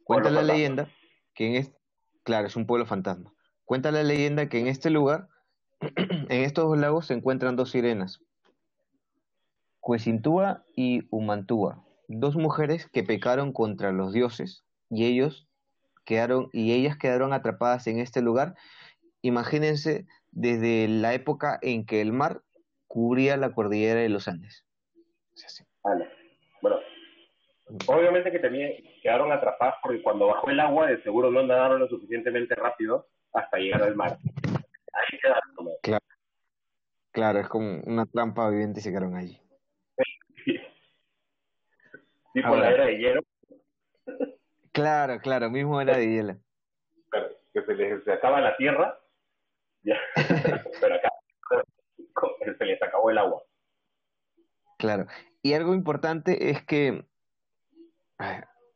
[0.05, 0.89] Cuenta la leyenda
[1.35, 1.79] que en este,
[2.23, 3.35] claro, es un pueblo fantasma.
[3.65, 5.29] Cuenta la leyenda que en este lugar,
[5.97, 8.21] en estos dos lagos se encuentran dos sirenas,
[9.81, 15.49] Cuesintúa y Humantúa, dos mujeres que pecaron contra los dioses y ellos
[16.05, 18.55] quedaron y ellas quedaron atrapadas en este lugar.
[19.23, 22.43] Imagínense desde la época en que el mar
[22.87, 24.65] cubría la cordillera de los Andes.
[26.61, 26.79] Bueno,
[27.87, 28.69] obviamente que tenía,
[29.03, 33.57] quedaron atrapadas porque cuando bajó el agua de seguro no nadaron lo suficientemente rápido hasta
[33.59, 34.19] llegar al mar.
[35.83, 36.05] Claro,
[37.13, 39.41] claro es como una trampa viviente y se quedaron allí.
[42.35, 43.23] tipo la era de hielo.
[44.73, 46.37] Claro, claro, mismo era de hielo.
[47.11, 48.99] Claro, que se les se acaba la tierra,
[49.83, 49.97] ya,
[50.81, 51.09] pero acá
[52.59, 53.43] se les acabó el agua.
[54.79, 55.07] Claro,
[55.43, 57.05] y algo importante es que,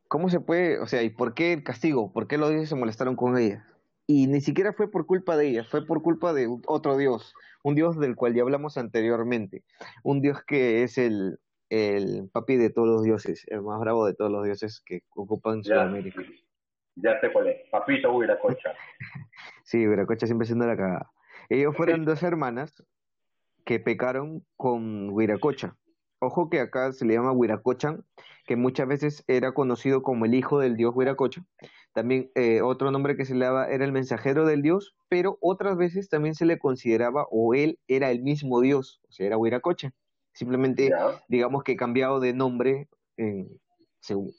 [0.09, 2.13] ¿cómo se puede, o sea, y por qué el castigo?
[2.13, 3.67] ¿Por qué los dioses se molestaron con ella?
[4.07, 7.75] Y ni siquiera fue por culpa de ella, fue por culpa de otro dios, un
[7.75, 9.65] dios del cual ya hablamos anteriormente,
[10.05, 11.39] un dios que es el,
[11.71, 15.65] el papi de todos los dioses, el más bravo de todos los dioses que ocupan
[15.65, 16.23] Sudamérica.
[16.95, 18.73] Ya sé cuál es, Papito Huiracocha.
[19.65, 21.11] sí, Huiracocha siempre siendo la cagada.
[21.49, 22.83] Ellos fueron dos hermanas
[23.65, 25.77] que pecaron con Huiracocha.
[26.19, 28.05] Ojo que acá se le llama Huiracochan,
[28.47, 31.45] que muchas veces era conocido como el hijo del dios Huiracocha.
[31.93, 35.77] También eh, otro nombre que se le daba era el mensajero del dios, pero otras
[35.77, 39.93] veces también se le consideraba o él era el mismo dios, o sea, era Huiracocha.
[40.33, 40.91] Simplemente,
[41.29, 42.89] digamos que cambiado de nombre,
[44.01, 44.33] según,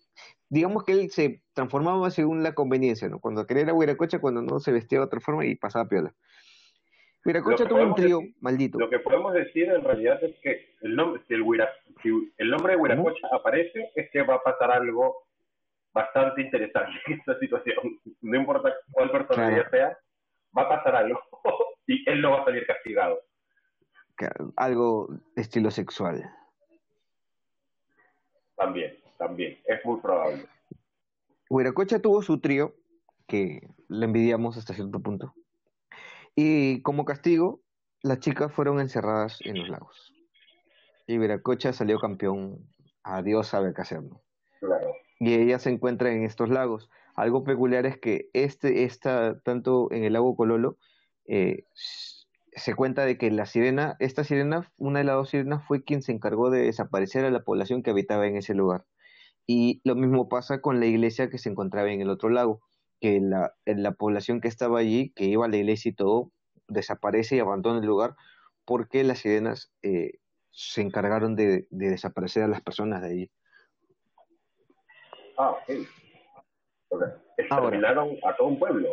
[0.49, 3.19] digamos que él se transformaba según la conveniencia, ¿no?
[3.19, 6.13] Cuando quería era Huiracocha, cuando no se vestía de otra forma y pasaba piola.
[7.27, 8.79] Huiracocha tuvo un trío maldito.
[8.79, 11.43] Lo que podemos decir en realidad es que el nombre, si el,
[12.37, 15.25] el nombre de Huiracocha aparece, es que va a pasar algo,
[15.93, 17.99] bastante interesante esta situación.
[18.21, 19.97] No importa cuál personalidad sea,
[20.57, 21.19] va a pasar algo
[21.87, 23.19] y él no va a salir castigado.
[24.55, 26.23] Algo estilo sexual.
[28.55, 30.45] También, también, es muy probable.
[31.49, 32.73] Huiracocha tuvo su trío,
[33.27, 35.33] que le envidiamos hasta cierto punto.
[36.39, 37.63] Y como castigo,
[38.03, 40.13] las chicas fueron encerradas en los lagos.
[41.07, 42.69] Y Viracocha salió campeón.
[43.01, 44.01] A Dios sabe qué hacer,
[44.59, 44.93] Claro.
[45.19, 46.91] Y ella se encuentra en estos lagos.
[47.15, 50.77] Algo peculiar es que este está tanto en el lago Cololo,
[51.25, 55.83] eh, se cuenta de que la sirena, esta sirena, una de las dos sirenas fue
[55.83, 58.85] quien se encargó de desaparecer a la población que habitaba en ese lugar.
[59.47, 62.61] Y lo mismo pasa con la iglesia que se encontraba en el otro lago,
[62.99, 66.31] que la, la población que estaba allí, que iba a la iglesia y todo,
[66.67, 68.15] desaparece y abandona el lugar
[68.65, 70.13] porque las sirenas eh,
[70.51, 73.31] se encargaron de, desaparecer a las personas de allí.
[75.37, 75.69] Ah, ok.
[77.37, 78.89] Exterminaron a todo un pueblo.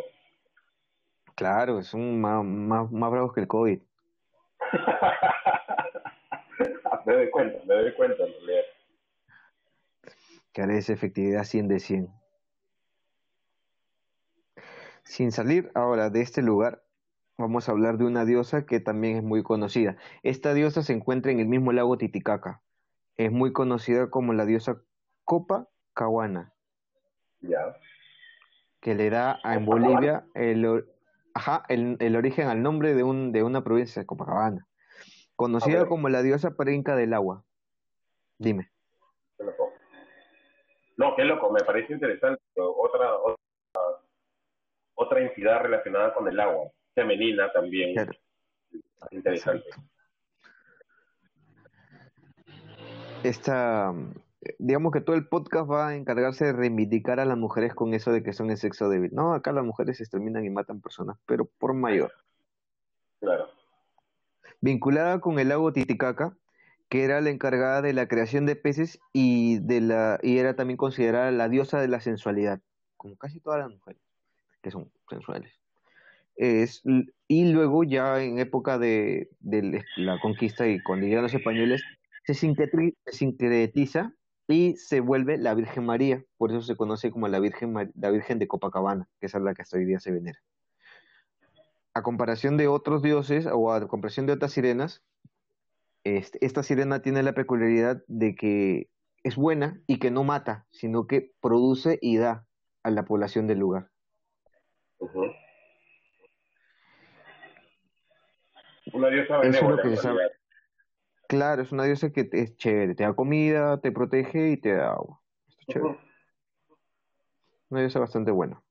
[1.35, 3.81] Claro, son más, más, más bravos que el COVID.
[7.05, 8.23] me doy cuenta, me doy cuenta
[10.85, 12.09] esa efectividad 100 de 100.
[15.05, 16.83] Sin salir ahora de este lugar,
[17.37, 19.97] vamos a hablar de una diosa que también es muy conocida.
[20.23, 22.61] Esta diosa se encuentra en el mismo lago Titicaca.
[23.15, 24.81] Es muy conocida como la diosa
[25.23, 26.53] Copa Cahuana.
[27.41, 27.77] Ya.
[28.81, 30.85] Que le da en Bolivia el,
[31.33, 34.67] ajá, el, origen al nombre de, un, de una provincia de Copacabana.
[35.35, 37.43] Conocida como la diosa preinca del agua.
[38.37, 38.71] Dime.
[39.37, 39.73] Qué loco.
[40.97, 42.41] No, qué loco, me parece interesante.
[42.55, 43.44] Otra, otra,
[44.95, 47.95] otra entidad relacionada con el agua femenina también.
[49.11, 49.69] Interesante.
[53.23, 53.93] Esta,
[54.59, 58.11] digamos que todo el podcast va a encargarse de reivindicar a las mujeres con eso
[58.11, 59.11] de que son el sexo débil.
[59.13, 62.13] No, acá las mujeres se exterminan y matan personas, pero por mayor.
[63.19, 63.49] Claro.
[64.61, 66.37] Vinculada con el lago Titicaca,
[66.89, 70.77] que era la encargada de la creación de peces y de la y era también
[70.77, 72.61] considerada la diosa de la sensualidad,
[72.95, 74.01] como casi todas las mujeres
[74.65, 75.53] que son sensuales.
[76.35, 76.81] Es,
[77.27, 79.29] y luego ya en época de,
[79.95, 81.83] la conquista y cuando llegan los españoles,
[82.25, 84.11] se sincretiza
[84.47, 88.39] y se vuelve la Virgen María, por eso se conoce como la Virgen, la Virgen
[88.39, 90.39] de Copacabana, que es la que hasta hoy día se venera.
[91.93, 95.03] A comparación de otros dioses o a comparación de otras sirenas,
[96.03, 98.89] este, esta sirena tiene la peculiaridad de que
[99.23, 102.47] es buena y que no mata, sino que produce y da
[102.81, 103.91] a la población del lugar.
[108.93, 110.31] Una diosa benévola.
[111.27, 114.91] Claro, es una diosa que es chévere, te da comida, te protege y te da
[114.91, 115.21] agua.
[117.69, 118.61] Una diosa bastante buena.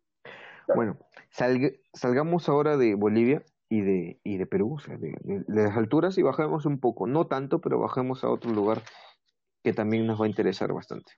[0.75, 0.99] Bueno,
[1.93, 5.15] salgamos ahora de Bolivia y de, y de Perú, o sea, de,
[5.49, 8.83] las alturas y bajemos un poco, no tanto, pero bajemos a otro lugar
[9.63, 11.13] que también nos va a interesar bastante.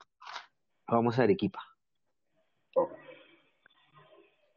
[0.89, 1.76] Vamos a Arequipa.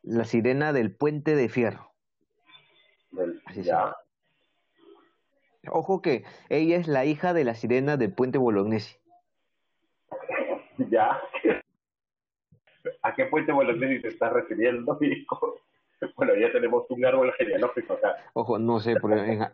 [0.10, 1.92] La sirena del puente de fierro.
[3.46, 3.96] Así ya.
[5.68, 8.98] Ojo que ella es la hija de la sirena del puente Bolognesi.
[10.90, 11.22] Ya.
[13.04, 14.98] ¿A qué puente Bolognesi te estás refiriendo,
[16.16, 18.16] Bueno, ya tenemos un árbol genealógico acá.
[18.34, 19.46] Ojo, no sé, pero en,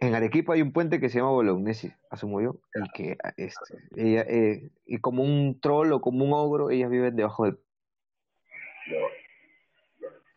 [0.00, 4.22] en Arequipa hay un puente que se llama Bolognesi, asumo yo, y que este, ella,
[4.28, 7.58] eh, y como un troll o como un ogro, ellas viven debajo del.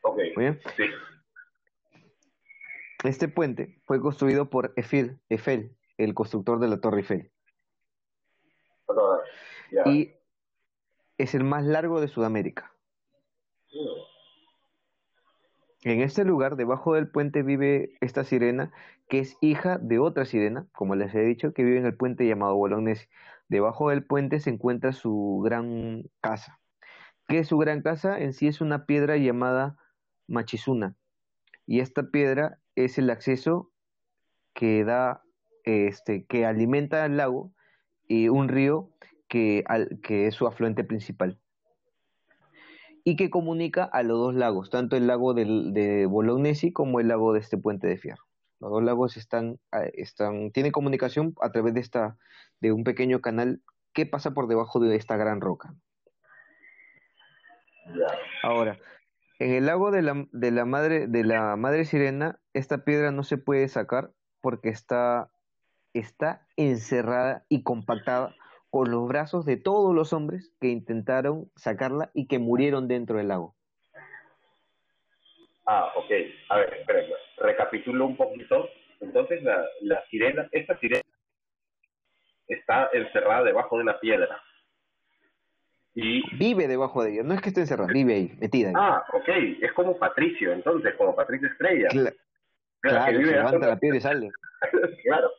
[0.09, 0.17] Ok.
[0.35, 0.59] Muy bien.
[0.75, 0.83] Sí.
[3.03, 7.31] Este puente fue construido por Eiffel, Eiffel el constructor de la Torre Eiffel.
[9.85, 10.13] Y
[11.17, 12.73] es el más largo de Sudamérica.
[15.83, 18.71] En este lugar, debajo del puente, vive esta sirena,
[19.07, 22.27] que es hija de otra sirena, como les he dicho, que vive en el puente
[22.27, 23.07] llamado Bolognesi.
[23.47, 26.59] Debajo del puente se encuentra su gran casa.
[27.27, 28.19] ¿Qué es su gran casa?
[28.19, 29.77] En sí es una piedra llamada
[30.29, 30.95] Machizuna.
[31.65, 33.71] Y esta piedra es el acceso
[34.53, 35.23] que da,
[35.63, 37.51] este, que alimenta al lago
[38.07, 38.89] y un río
[39.27, 39.63] que,
[40.03, 41.39] que es su afluente principal
[43.03, 47.33] y que comunica a los dos lagos, tanto el lago de Bolognesi como el lago
[47.33, 48.23] de este puente de fierro.
[48.59, 49.59] Los dos lagos están,
[49.93, 52.17] están, tienen comunicación a través de esta,
[52.59, 53.61] de un pequeño canal
[53.93, 55.73] que pasa por debajo de esta gran roca.
[58.43, 58.77] Ahora,
[59.39, 63.23] en el lago de la, de la, madre, de la madre sirena, esta piedra no
[63.23, 64.11] se puede sacar
[64.41, 65.29] porque está,
[65.93, 68.35] está encerrada y compactada
[68.69, 73.29] con los brazos de todos los hombres que intentaron sacarla y que murieron dentro del
[73.29, 73.55] lago.
[75.65, 76.11] Ah, ok.
[76.49, 77.15] A ver, espérenme.
[77.37, 78.67] Recapitulo un poquito.
[78.99, 81.03] Entonces, la, la sirena, esta sirena
[82.47, 84.41] está encerrada debajo de una piedra.
[86.01, 86.37] Y...
[86.37, 88.73] Vive debajo de ella, no es que esté encerrada, vive ahí, metida ahí.
[88.77, 89.27] Ah, ok,
[89.61, 91.89] es como Patricio, entonces, como Patricio Estrella.
[92.79, 94.29] claro, se levanta la piedra y sale.
[95.03, 95.29] claro,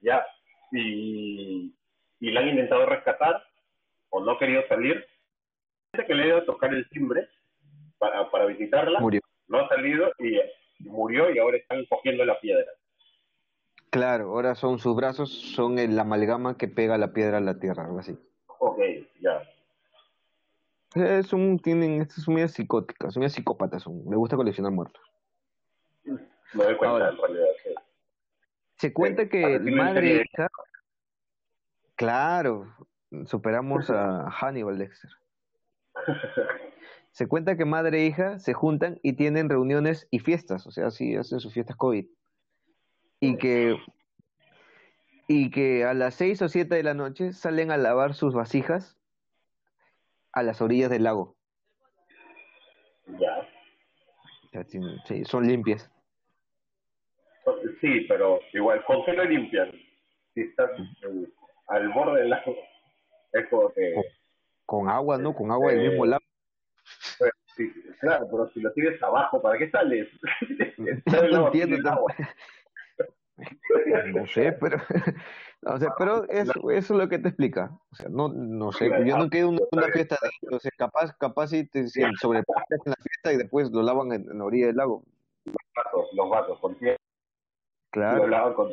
[0.00, 0.26] ya.
[0.72, 1.74] Y,
[2.20, 3.42] y la han intentado rescatar,
[4.10, 5.04] o no ha querido salir.
[5.92, 7.26] que le ido a tocar el timbre
[7.98, 9.20] para, para visitarla, murió.
[9.48, 10.38] no ha salido y
[10.80, 12.70] murió y ahora están cogiendo la piedra.
[13.88, 17.86] Claro, ahora son sus brazos, son el amalgama que pega la piedra a la tierra,
[17.86, 18.16] algo así.
[18.58, 18.78] Ok,
[19.20, 19.39] ya.
[20.94, 25.02] Es un, tienen, es muy psicóticas, son psicópatas, son, me gusta coleccionar muertos.
[26.04, 27.74] Me doy cuenta, en realidad, sí.
[28.76, 30.48] Se cuenta que madre e hija,
[31.94, 32.74] claro,
[33.26, 35.10] superamos a Hannibal Dexter.
[37.12, 40.92] Se cuenta que madre e hija se juntan y tienen reuniones y fiestas, o sea,
[40.92, 42.06] sí, hacen sus fiestas COVID
[43.18, 43.76] y que
[45.26, 48.99] y que a las seis o siete de la noche salen a lavar sus vasijas
[50.32, 51.36] a las orillas del lago.
[53.18, 53.48] Ya.
[55.06, 55.90] Sí, son limpias.
[57.80, 59.70] Sí, pero igual, ¿con qué lo limpian?
[60.34, 60.70] Si estás
[61.68, 62.54] al borde del lago,
[63.32, 63.94] es como que...
[64.66, 65.34] Con, agua, ¿no?
[65.34, 66.24] Con agua del mismo lago.
[67.18, 70.08] Pues, sí, claro, pero si lo tienes abajo, ¿para qué sales?
[71.06, 72.06] no entiendo.
[74.12, 74.76] No sé, pero,
[75.62, 77.70] no sé, pero eso, eso es lo que te explica.
[77.92, 81.14] O sea, no, no sé, yo no quedo en una, fiesta de, o sea, capaz,
[81.18, 84.68] capaz si te si sobrepasas en la fiesta y después lo lavan en, la orilla
[84.68, 85.04] del lago.
[85.44, 86.76] Los vatos, los vatos, con
[87.90, 88.18] Claro.
[88.18, 88.72] Lo lavan con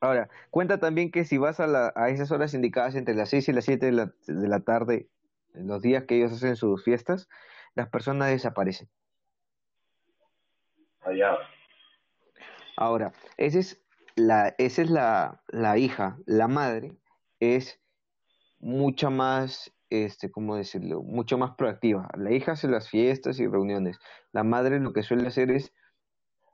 [0.00, 3.48] Ahora, cuenta también que si vas a, la, a esas horas indicadas entre las 6
[3.48, 5.08] y las 7 de la, de la tarde,
[5.54, 7.28] en los días que ellos hacen sus fiestas,
[7.74, 8.88] las personas desaparecen.
[11.00, 11.36] Allá.
[12.76, 13.81] Ahora, esa es
[14.16, 16.96] la, esa es la, la hija, la madre
[17.40, 17.80] es
[18.58, 21.02] mucha más, este, ¿cómo decirlo?
[21.02, 22.08] Mucho más proactiva.
[22.16, 23.98] La hija hace las fiestas y reuniones.
[24.32, 25.72] La madre lo que suele hacer es,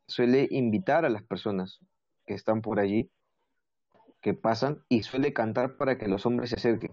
[0.06, 1.80] suele invitar a las personas
[2.26, 3.10] que están por allí,
[4.22, 6.92] que pasan, y suele cantar para que los hombres se acerquen.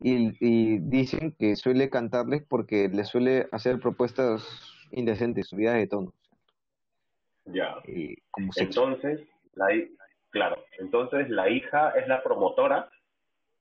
[0.00, 4.44] Y, y dicen que suele cantarles porque les suele hacer propuestas
[4.90, 6.12] indecentes, subidas de tono.
[7.46, 7.76] Ya.
[8.56, 9.20] entonces,
[9.54, 9.66] la,
[10.34, 12.90] claro, entonces la hija es la promotora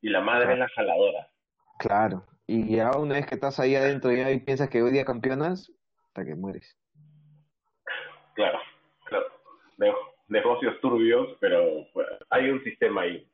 [0.01, 1.29] y la madre es la jaladora.
[1.77, 5.05] Claro, y ya una vez que estás ahí adentro ya y piensas que hoy día
[5.05, 5.71] campeonas,
[6.07, 6.77] hasta que mueres.
[8.33, 8.59] Claro,
[9.05, 9.27] claro.
[10.27, 11.85] negocios turbios, pero
[12.31, 13.29] hay un sistema ahí.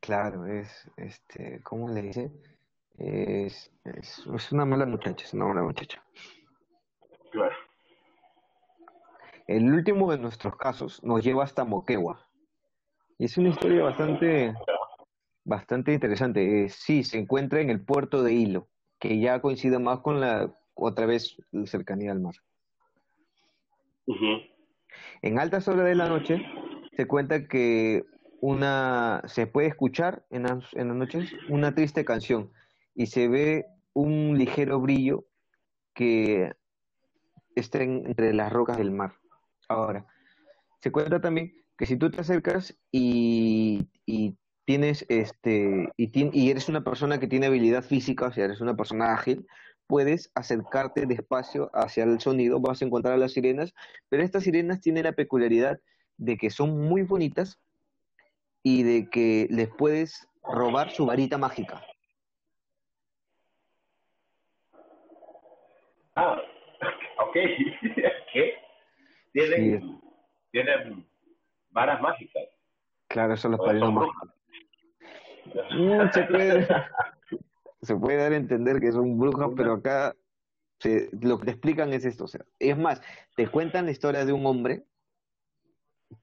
[0.00, 2.30] Claro, es, este, ¿cómo le dice?
[2.98, 6.00] Es, es, es una mala muchacha, es una mala muchacha.
[7.32, 7.56] Claro.
[9.48, 12.25] El último de nuestros casos nos lleva hasta Moquegua.
[13.18, 14.54] Y es una historia bastante,
[15.44, 16.64] bastante interesante.
[16.64, 20.54] Eh, sí, se encuentra en el puerto de Hilo, que ya coincide más con la,
[20.74, 22.34] otra vez, la cercanía al mar.
[25.22, 26.42] En altas horas de la noche
[26.96, 28.04] se cuenta que
[28.40, 32.52] una se puede escuchar en las, en las noches una triste canción
[32.94, 35.24] y se ve un ligero brillo
[35.94, 36.52] que
[37.54, 39.14] está entre las rocas del mar.
[39.68, 40.06] Ahora,
[40.80, 43.88] se cuenta también que si tú te acercas y,
[44.64, 48.76] tienes este y, y, eres una persona que tiene habilidad física, o sea, eres una
[48.76, 49.46] persona ágil,
[49.86, 53.74] puedes acercarte despacio hacia el sonido, vas a encontrar a las sirenas,
[54.08, 55.78] pero estas sirenas tienen la peculiaridad
[56.16, 57.60] de que son muy bonitas
[58.62, 61.82] y de que les puedes robar su varita mágica.
[66.16, 66.40] Ah,
[67.28, 67.34] ok.
[68.32, 68.54] ¿Qué?
[69.32, 70.00] Tienen,
[71.76, 72.42] varas mágicas.
[73.06, 74.30] Claro, eso los padrinos mágicos.
[75.70, 76.68] Mm, se, puede,
[77.82, 80.16] se puede dar a entender que son brujas, pero acá
[81.20, 82.24] lo que te explican es esto.
[82.24, 83.02] O sea, es más,
[83.36, 84.84] te cuentan la historia de un hombre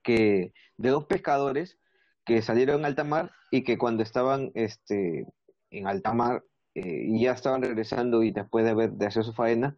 [0.01, 1.78] que, de dos pescadores
[2.26, 5.28] que salieron en alta mar y que cuando estaban este,
[5.70, 6.43] en alta mar
[6.74, 9.78] eh, y ya estaban regresando y después de, haber, de hacer su faena,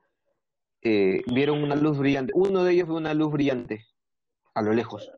[0.82, 2.32] eh, vieron una luz brillante.
[2.36, 3.86] Uno de ellos vio una luz brillante
[4.53, 5.11] a lo lejos.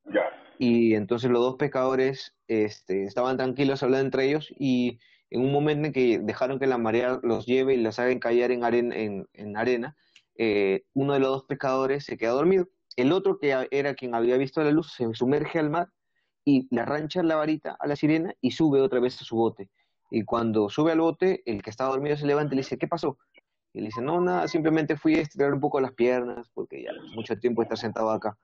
[0.60, 5.00] Y entonces los dos pescadores este, estaban tranquilos hablando entre ellos y
[5.30, 8.52] en un momento en que dejaron que la marea los lleve y los hagan caer
[8.52, 9.96] en arena, en, arena
[10.36, 12.70] eh, uno de los dos pescadores se queda dormido.
[12.96, 15.90] El otro, que era quien había visto la luz, se sumerge al mar
[16.46, 19.70] y le arrancha la varita a la sirena y sube otra vez a su bote.
[20.10, 22.88] Y cuando sube al bote, el que estaba dormido se levanta y le dice, ¿qué
[22.88, 23.18] pasó?
[23.74, 26.92] Y le dice, no, nada, simplemente fui a estirar un poco las piernas, porque ya
[27.14, 28.38] mucho tiempo está sentado acá.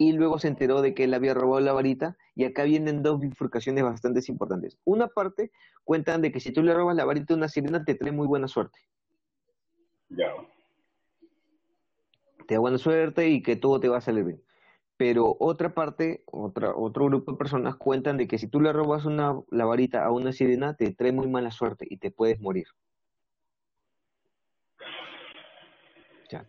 [0.00, 3.20] Y luego se enteró de que él había robado la varita, y acá vienen dos
[3.20, 4.78] bifurcaciones bastante importantes.
[4.84, 5.52] Una parte,
[5.84, 8.26] cuentan de que si tú le robas la varita a una sirena, te trae muy
[8.26, 8.78] buena suerte.
[10.08, 10.32] Ya.
[12.48, 14.42] Te da buena suerte y que todo te va a salir bien.
[14.96, 19.04] Pero otra parte, otra, otro grupo de personas cuentan de que si tú le robas
[19.04, 22.68] una, la varita a una sirena, te trae muy mala suerte y te puedes morir.
[26.30, 26.48] Ya.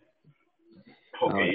[1.19, 1.33] Ok.
[1.33, 1.45] Ahora,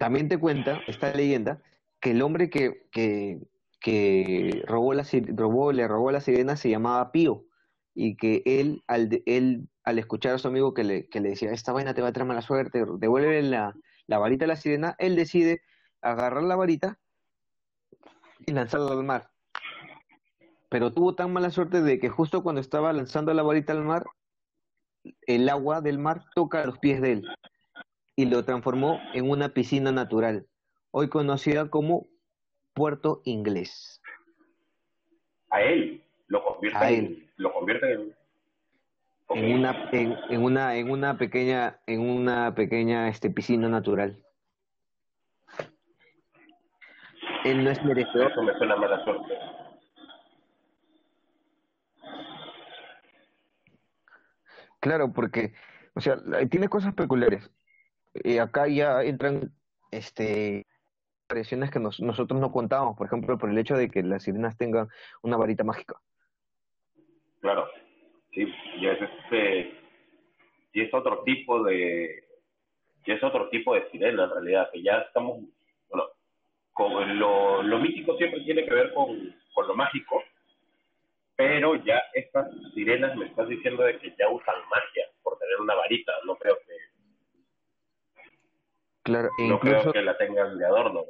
[0.00, 1.60] también te cuenta esta leyenda
[2.00, 3.38] que el hombre que, que,
[3.80, 5.04] que robó la,
[5.36, 7.44] robó, la sirena se llamaba Pío
[7.94, 11.52] y que él al, él, al escuchar a su amigo que le, que le decía,
[11.52, 13.74] esta vaina te va a traer mala suerte, devuelve la,
[14.06, 15.60] la varita a la sirena, él decide
[16.00, 16.98] agarrar la varita
[18.46, 19.28] y lanzarla al mar.
[20.70, 24.06] Pero tuvo tan mala suerte de que justo cuando estaba lanzando la varita al mar,
[25.26, 27.28] el agua del mar toca los pies de él
[28.20, 30.46] y lo transformó en una piscina natural,
[30.90, 32.06] hoy conocida como
[32.74, 34.02] Puerto Inglés.
[35.48, 37.30] A él lo convierte A en, él.
[37.36, 38.14] lo convierte en.
[39.30, 44.22] En una, en, en una, en una pequeña, en una pequeña este, piscina natural.
[47.46, 48.32] Él no es merecedor.
[48.32, 49.34] Eso me suena mala suerte.
[54.80, 55.54] Claro, porque,
[55.94, 56.18] o sea,
[56.50, 57.50] tiene cosas peculiares.
[58.14, 59.52] Y acá ya entran,
[59.90, 60.66] este,
[61.28, 64.88] que nos- nosotros no contábamos, por ejemplo, por el hecho de que las sirenas tengan
[65.22, 65.96] una varita mágica.
[67.40, 67.68] Claro.
[68.32, 68.46] Sí,
[68.76, 69.80] y es este
[70.72, 72.22] y es otro tipo de
[73.04, 75.40] y es otro tipo de sirena en realidad, que ya estamos
[75.88, 76.04] bueno,
[76.72, 80.22] con lo, lo mítico siempre tiene que ver con, con lo mágico,
[81.34, 85.74] pero ya estas sirenas me estás diciendo de que ya usan magia por tener una
[85.74, 86.79] varita, no creo que
[89.02, 91.04] Claro, e no creo incluso, que la tengan de adorno.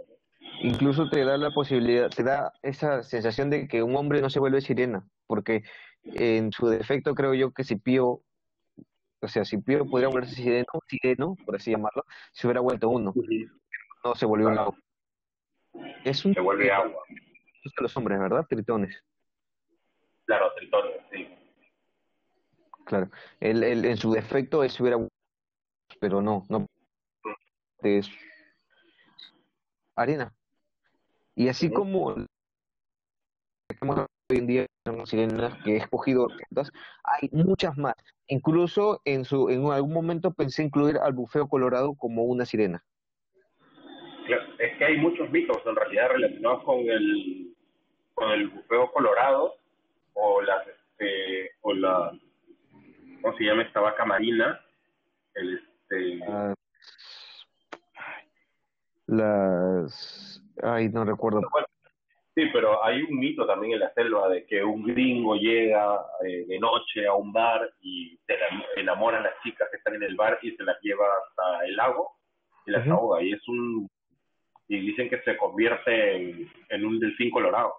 [0.62, 4.38] incluso te da la posibilidad, te da esa sensación de que un hombre no se
[4.38, 5.62] vuelve sirena, porque
[6.04, 8.22] en su defecto creo yo que si Pío,
[9.22, 13.12] o sea, si Pío pudiera volverse sireno, sireno, por así llamarlo, se hubiera vuelto uno,
[14.04, 14.76] no se volvió un lago.
[16.04, 17.02] Es un Se vuelve agua.
[17.08, 18.46] de los hombres, ¿verdad?
[18.48, 19.04] Tritones.
[20.26, 21.28] Claro, tritones, sí.
[22.86, 23.10] Claro.
[23.40, 24.98] Él, él, en su defecto él se hubiera
[26.00, 26.66] pero no, no
[27.82, 28.10] es
[29.96, 30.32] arena.
[31.34, 32.14] Y así como
[33.68, 36.28] tenemos hoy en día son sirenas que he escogido
[37.04, 37.94] hay muchas más.
[38.28, 42.82] Incluso en su en algún momento pensé incluir al bufeo colorado como una sirena.
[44.26, 47.54] Claro, Es que hay muchos mitos en realidad relacionados con el
[48.14, 49.54] con el bufeo colorado
[50.14, 52.12] o las este o la
[53.22, 54.60] ¿cómo se llama esta vaca marina?
[55.34, 56.54] El este Ah,
[59.10, 61.40] las ay, no recuerdo.
[61.50, 61.66] bueno,
[62.34, 66.44] sí, pero hay un mito también en la selva de que un gringo llega eh,
[66.46, 68.34] de noche a un bar y se
[68.76, 71.76] enamora a las chicas que están en el bar y se las lleva hasta el
[71.76, 72.12] lago
[72.66, 73.88] y las ahoga y es un
[74.68, 77.74] y dicen que se convierte en, en un delfín colorado.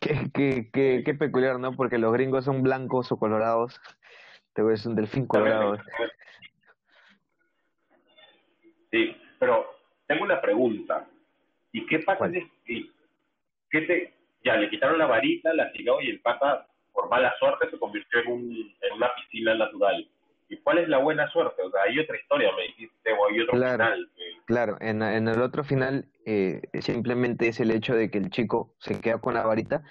[0.00, 1.76] Qué, qué, qué, qué peculiar, ¿no?
[1.76, 3.78] Porque los gringos son blancos o colorados.
[4.54, 5.76] Te ves un delfín colorado.
[8.90, 9.66] Sí, pero
[10.06, 11.06] tengo una pregunta.
[11.72, 12.92] ¿Y qué pasa si si-
[13.70, 14.12] qué te
[14.44, 18.20] ya le quitaron la varita, la tiró y el pata por mala suerte se convirtió
[18.20, 20.08] en un en una piscina natural?
[20.48, 21.60] ¿Y cuál es la buena suerte?
[21.62, 23.84] O sea, hay otra historia, me dijiste, o hay otro Claro.
[23.84, 24.10] final.
[24.14, 28.30] que- Claro, en, en el otro final eh, simplemente es el hecho de que el
[28.30, 29.82] chico se queda con la varita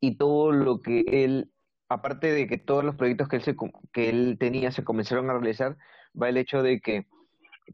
[0.00, 1.50] y todo lo que él,
[1.90, 3.54] aparte de que todos los proyectos que él, se,
[3.92, 5.76] que él tenía se comenzaron a realizar,
[6.20, 7.04] va el hecho de que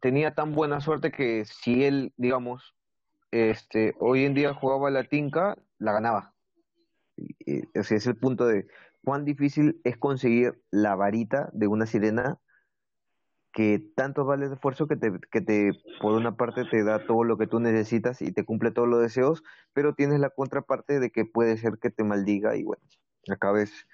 [0.00, 2.74] tenía tan buena suerte que si él, digamos,
[3.30, 6.34] este, hoy en día jugaba la tinca, la ganaba.
[7.46, 8.66] Ese es el punto de
[9.04, 12.38] cuán difícil es conseguir la varita de una sirena
[13.52, 15.70] que tanto vale el esfuerzo que te, que te,
[16.00, 19.00] por una parte te da todo lo que tú necesitas y te cumple todos los
[19.00, 22.82] deseos, pero tienes la contraparte de que puede ser que te maldiga y bueno,
[23.30, 23.86] acabes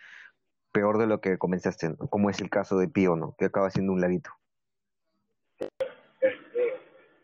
[0.72, 1.94] peor de lo que comenzaste.
[2.08, 3.34] Como es el caso de Pío, ¿no?
[3.38, 4.30] Que acaba siendo un laguito.
[5.58, 5.70] este,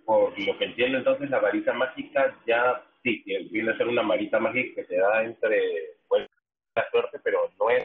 [0.04, 4.38] por lo que entiendo, entonces la varita mágica ya sí, viene a ser una varita
[4.38, 6.28] mágica que te da entre buena
[6.90, 7.84] suerte, pero no es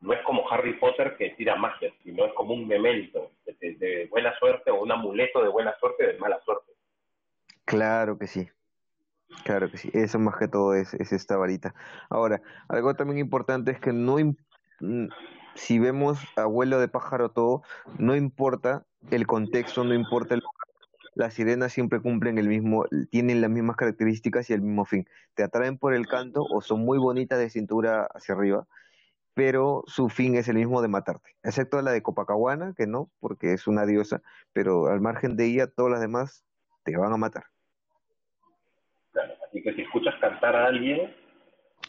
[0.00, 4.36] no es como Harry Potter que tira magia, sino es como un memento de, buena
[4.38, 6.72] suerte o un amuleto de buena suerte de mala suerte.
[7.64, 8.48] Claro que sí,
[9.44, 11.74] Claro que sí, eso más que todo es, es esta varita.
[12.08, 14.16] Ahora, algo también importante es que no,
[14.80, 15.08] mm,
[15.54, 17.62] si vemos abuelo de pájaro todo,
[17.98, 20.42] no importa el contexto, no importa el
[21.18, 25.06] las sirenas siempre cumplen el mismo, tienen las mismas características y el mismo fin.
[25.34, 28.68] Te atraen por el canto o son muy bonitas de cintura hacia arriba,
[29.34, 33.52] pero su fin es el mismo de matarte, excepto la de Copacabana, que no, porque
[33.52, 36.44] es una diosa, pero al margen de ella, todas las demás
[36.84, 37.46] te van a matar.
[39.10, 41.16] Claro, así que si escuchas cantar a alguien,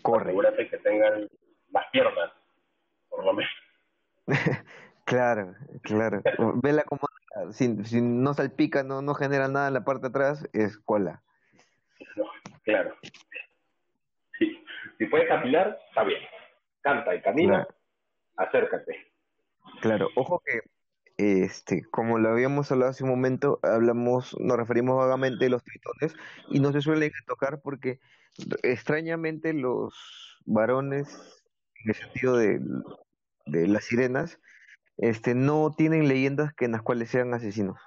[0.01, 0.31] Corre.
[0.31, 1.29] asegúrate que tengan
[1.71, 2.31] las piernas,
[3.09, 3.51] por lo menos.
[5.09, 6.21] Claro, claro.
[6.61, 7.01] Vela como
[7.51, 11.21] si, si no salpica, no, no genera nada en la parte de atrás, es cola.
[12.63, 12.95] Claro.
[14.37, 14.63] Sí.
[14.97, 16.19] Si puedes caminar, está bien.
[16.81, 17.75] Canta y camina, Claro.
[18.37, 19.11] acércate.
[19.81, 20.61] Claro, ojo que,
[21.17, 26.15] este, como lo habíamos hablado hace un momento, hablamos, nos referimos vagamente de los tritones
[26.49, 27.99] y no se suelen tocar porque
[28.63, 31.43] extrañamente los varones,
[31.83, 32.59] en el sentido de,
[33.45, 34.39] de las sirenas,
[35.01, 37.79] este, no tienen leyendas que en las cuales sean asesinos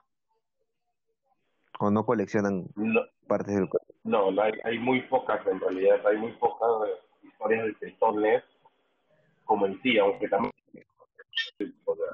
[1.79, 3.93] o no coleccionan No, partes del cuerpo.
[4.05, 8.43] no, no hay, hay muy pocas en realidad, hay muy pocas eh, historias de tritones
[9.45, 10.53] como en sí, aunque también
[11.85, 12.07] o sea,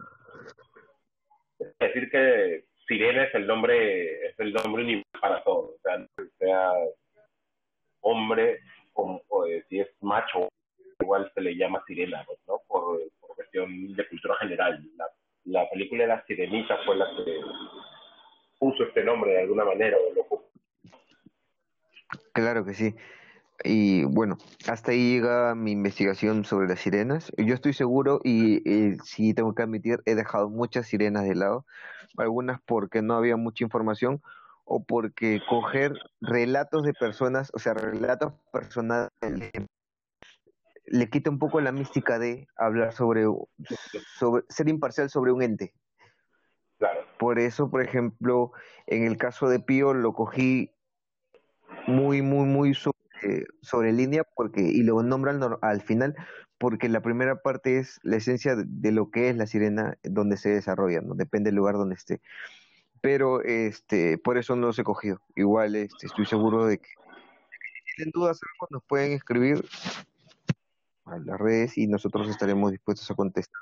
[1.61, 6.07] es decir que sirena es el nombre, es el nombre para todo, o sea,
[6.39, 6.73] sea
[8.01, 8.61] hombre
[8.95, 10.49] o, o, eh, si es macho,
[11.01, 12.61] igual se le llama sirena, ¿no?
[12.67, 13.01] Por
[13.67, 14.83] de cultura general.
[14.97, 15.07] La,
[15.45, 17.41] la película de la sirenita fue la que
[18.59, 20.51] puso este nombre de alguna manera, o lo puso.
[22.33, 22.95] Claro que sí.
[23.65, 24.39] Y bueno,
[24.69, 27.33] hasta ahí llega mi investigación sobre las sirenas.
[27.37, 31.67] Yo estoy seguro y eh, sí tengo que admitir, he dejado muchas sirenas de lado,
[32.17, 34.23] algunas porque no había mucha información
[34.65, 39.11] o porque coger relatos de personas, o sea, relatos personales,
[40.91, 43.25] le quita un poco la mística de hablar sobre,
[44.19, 45.75] sobre ser imparcial sobre un ente.
[46.79, 48.53] Claro, Por eso, por ejemplo,
[48.87, 50.71] en el caso de Pío lo cogí
[51.87, 56.15] muy, muy, muy sobre, sobre línea porque y lo nombran al, al final
[56.59, 60.37] porque la primera parte es la esencia de, de lo que es la sirena donde
[60.37, 61.15] se desarrolla, ¿no?
[61.15, 62.21] Depende del lugar donde esté.
[63.01, 65.21] Pero este, por eso no los he cogido.
[65.37, 69.65] Igual este, estoy seguro de que si tienen dudas algo, nos pueden escribir
[71.11, 73.61] a las redes y nosotros estaremos dispuestos a contestar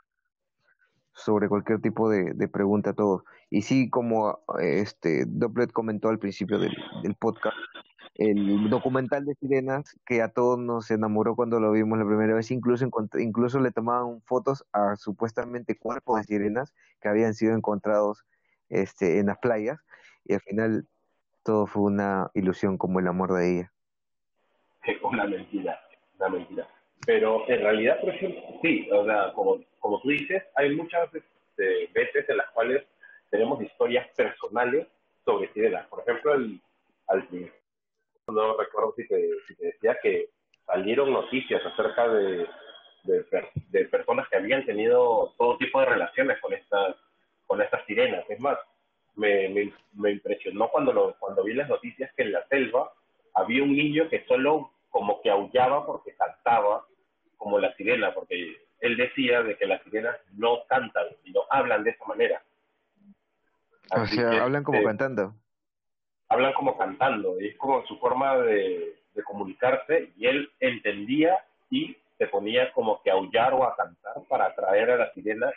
[1.17, 3.23] sobre cualquier tipo de, pregunta a todos.
[3.51, 6.77] Y sí, como este Dopplet comentó al principio del,
[7.19, 7.57] podcast,
[8.17, 12.51] el documental de sirenas que a todos nos enamoró cuando lo vimos la primera vez,
[12.51, 12.87] incluso
[13.19, 18.25] incluso le tomaban fotos a supuestamente cuerpos de sirenas que habían sido encontrados
[18.69, 19.79] este en las playas
[20.25, 20.87] y al final
[21.45, 23.73] todo fue una ilusión como el amor de ella.
[25.03, 25.79] una mentira,
[26.19, 26.76] una mentira.
[27.05, 31.89] Pero en realidad, por ejemplo, sí, o sea, como, como tú dices, hay muchas este,
[31.93, 32.85] veces en las cuales
[33.31, 34.87] tenemos historias personales
[35.25, 35.87] sobre sirenas.
[35.89, 37.29] Por ejemplo, al
[38.29, 40.31] no recuerdo si te, si te decía que
[40.67, 42.47] salieron noticias acerca de,
[43.05, 43.25] de,
[43.71, 46.97] de personas que habían tenido todo tipo de relaciones con estas,
[47.47, 48.25] con estas sirenas.
[48.29, 48.59] Es más,
[49.15, 52.93] me, me, me impresionó cuando, lo, cuando vi las noticias que en la selva
[53.35, 56.11] había un niño que solo como que aullaba porque
[56.47, 56.85] cantaba
[57.37, 61.85] como la sirena, porque él decía de que las sirenas no cantan y no hablan
[61.85, 62.43] de esa manera.
[63.91, 65.35] O Así sea, que, hablan como este, cantando.
[66.29, 71.39] hablan como cantando, y es como su forma de, de comunicarse, y él entendía
[71.71, 75.53] y se ponía como que a aullar o a cantar para atraer a la sirena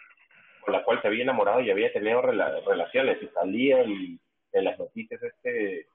[0.62, 4.20] con la cual se había enamorado y había tenido rela- relaciones, y salía y
[4.52, 5.88] en las noticias este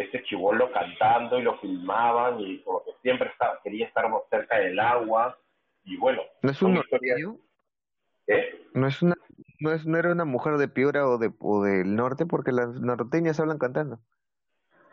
[0.00, 4.58] este chivolo cantando y lo filmaban y como que siempre estaba, quería estar más cerca
[4.58, 5.38] del agua
[5.84, 7.36] y bueno, ¿No es un norteño?
[8.26, 8.66] ¿eh?
[8.74, 9.16] ¿No es una
[9.60, 12.68] no es no era una mujer de Piura o de o del norte porque las
[12.80, 13.98] norteñas hablan cantando?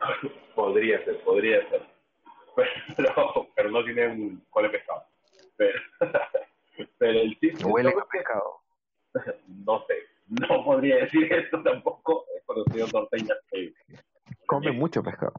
[0.54, 1.82] podría ser, podría ser,
[2.96, 5.04] pero, pero no tienen cola de pescado.
[5.56, 5.80] Pero,
[6.98, 8.60] pero el chiste Huele no, a pescado.
[9.64, 9.94] no sé,
[10.28, 13.38] no podría decir esto tampoco, he conocido norteñas
[14.48, 15.34] Come mucho pescado.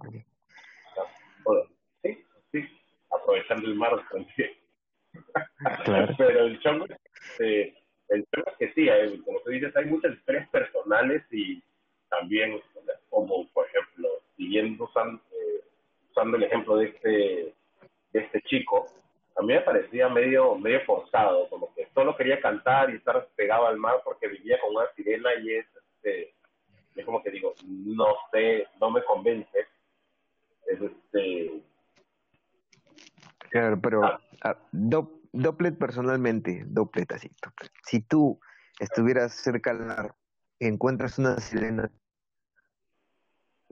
[1.44, 1.64] bueno,
[2.04, 2.64] sí, sí,
[3.10, 4.52] aprovechando el mar también.
[5.84, 6.14] Claro.
[6.16, 6.86] Pero el chongo,
[7.40, 7.74] eh,
[8.10, 11.60] el chongo es que sí, hay, como tú dices, hay muchas historias personales y
[12.08, 12.62] también,
[13.10, 15.64] como por ejemplo, siguiendo usando, eh,
[16.12, 17.54] usando el ejemplo de este,
[18.14, 18.86] de este chico,
[19.38, 23.66] a mí me parecía medio, medio forzado, como que solo quería cantar y estar pegado
[23.66, 26.36] al mar porque vivía con una sirena y es, este,
[26.96, 29.68] es como que digo, no sé, no me convence.
[30.68, 31.64] es este...
[33.50, 34.02] Claro, pero
[34.44, 37.30] ah, do, Dopplet personalmente, Dopplet así.
[37.42, 37.72] Dopplet.
[37.84, 38.40] Si tú
[38.80, 40.16] estuvieras cerca al mar
[40.60, 41.90] y encuentras una sirena,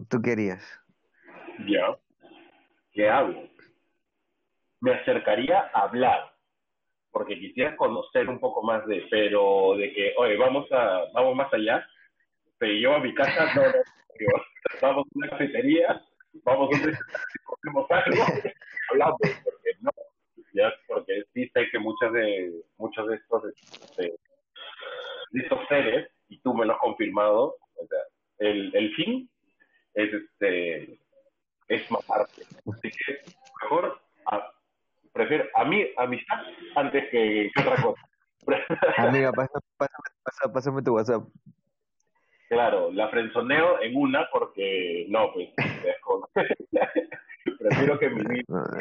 [0.09, 0.63] ¿tú querías?
[1.67, 1.97] Ya.
[2.91, 3.33] ¿Qué hago?
[4.81, 6.33] Me acercaría a hablar,
[7.11, 11.51] porque quisiera conocer un poco más de, pero de que, oye, vamos a, vamos más
[11.53, 11.87] allá.
[12.59, 13.71] Pero yo a mi casa no, no
[14.81, 16.01] vamos a una cafetería,
[16.43, 16.97] vamos a un
[17.43, 18.23] cogemos algo,
[18.91, 19.91] hablamos, porque no,
[20.53, 24.13] ya, porque sí sé que muchas de, muchos de estos, este,
[25.31, 27.99] de seres, y tú me lo has confirmado, o sea,
[28.39, 29.29] el, el fin
[29.93, 30.99] es este
[31.67, 32.43] es matarte.
[32.43, 33.19] Así que
[33.61, 34.51] mejor a,
[35.11, 36.39] prefiero a mí amistad
[36.75, 38.01] antes que, que otra cosa.
[38.97, 41.23] Amiga, pásame, pásame, pásame tu WhatsApp.
[42.47, 45.49] Claro, la frenzoneo en una porque no, pues
[47.59, 48.77] prefiero que mi vida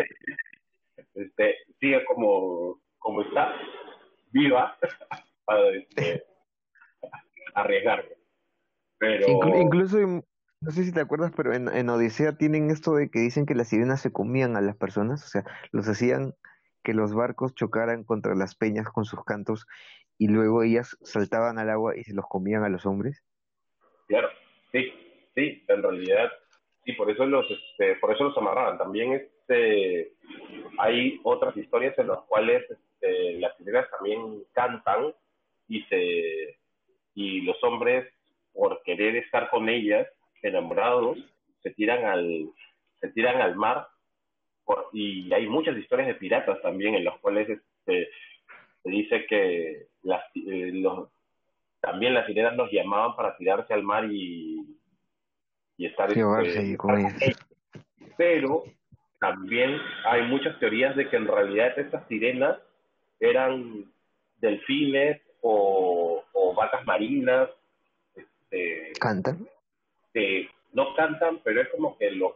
[1.15, 3.53] este, siga como, como está,
[4.31, 4.77] viva,
[5.45, 6.25] para este,
[7.55, 8.17] arriesgarme.
[8.99, 9.27] Pero...
[9.61, 13.47] incluso, no sé si te acuerdas, pero en, en Odisea tienen esto de que dicen
[13.47, 16.35] que las sirenas se comían a las personas, o sea, los hacían
[16.85, 19.67] que los barcos chocaran contra las peñas con sus cantos
[20.19, 23.25] y luego ellas saltaban al agua y se los comían a los hombres.
[24.73, 24.93] Sí,
[25.35, 26.31] sí, en realidad,
[26.85, 28.79] sí, por eso los, este, por eso los amarraban.
[28.79, 30.13] También este,
[30.79, 35.15] hay otras historias en las cuales este, las sirenas también cantan
[35.69, 36.59] y se
[37.15, 38.13] y los hombres
[38.53, 40.07] por querer estar con ellas
[40.43, 41.19] enamorados
[41.63, 42.51] se tiran al
[43.01, 43.89] se tiran al mar
[44.65, 48.11] por, y hay muchas historias de piratas también en las cuales este,
[48.83, 51.09] se dice que las, eh, los,
[51.81, 54.79] también las sirenas los llamaban para tirarse al mar y,
[55.77, 56.77] y estar, este,
[58.17, 58.65] pero
[59.21, 62.59] también hay muchas teorías de que en realidad estas sirenas
[63.21, 63.85] eran
[64.39, 67.49] delfines o, o vacas marinas
[68.15, 69.47] este, cantan.
[70.13, 72.33] que no cantan, pero es como que los,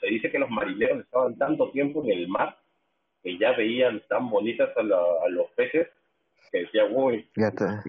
[0.00, 2.58] se dice que los marineros estaban tanto tiempo en el mar
[3.22, 4.82] que ya veían tan bonitas a,
[5.28, 5.88] los peces
[6.50, 7.82] que decían, uy, ya está.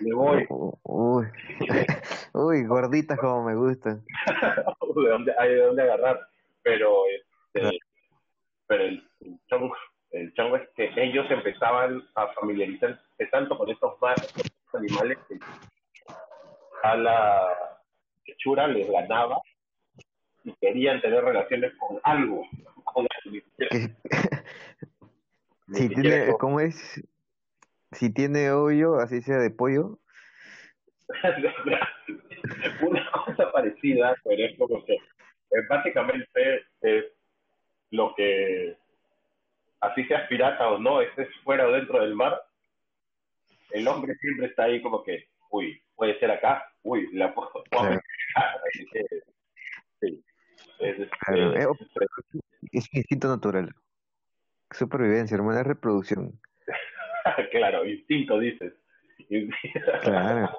[0.00, 0.46] me voy.
[0.82, 1.26] Uy,
[2.34, 4.02] uy, gorditas como me gustan.
[5.02, 6.28] de dónde, hay de dónde agarrar.
[6.62, 7.78] Pero, este,
[8.66, 9.02] pero el,
[9.48, 9.74] chongo,
[10.10, 13.00] el chongo es que ellos empezaban a familiarizarse
[13.30, 13.94] tanto con estos,
[14.74, 15.38] animales que
[16.82, 17.48] a la
[18.38, 19.40] Chura les ganaba
[20.44, 22.42] y querían tener relaciones con algo.
[25.72, 27.02] si tiene, ¿cómo es?
[27.92, 29.98] Si tiene hoyo, así sea de pollo.
[32.82, 37.04] Una cosa parecida, pero es como que eh, básicamente es
[37.90, 38.76] lo que,
[39.80, 42.42] así seas pirata o no, estés fuera o dentro del mar,
[43.70, 47.50] el hombre siempre está ahí como que, uy, puede ser acá, uy, la puedo,
[50.00, 50.22] sí.
[50.78, 51.08] Es, es,
[52.72, 53.74] un instinto natural.
[54.70, 56.38] Supervivencia, hermana, reproducción.
[57.50, 58.74] claro, instinto dices.
[60.02, 60.50] claro.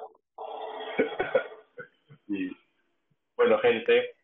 [2.28, 2.56] y,
[3.36, 4.14] bueno, gente,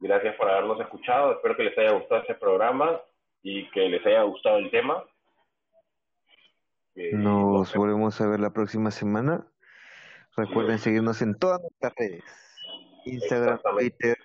[0.00, 1.32] gracias por habernos escuchado.
[1.32, 3.00] Espero que les haya gustado este programa
[3.42, 5.04] y que les haya gustado el tema.
[7.12, 9.46] Nos volvemos a ver la próxima semana.
[10.36, 12.24] Recuerden seguirnos en todas nuestras redes.
[13.04, 14.16] Instagram, Twitter,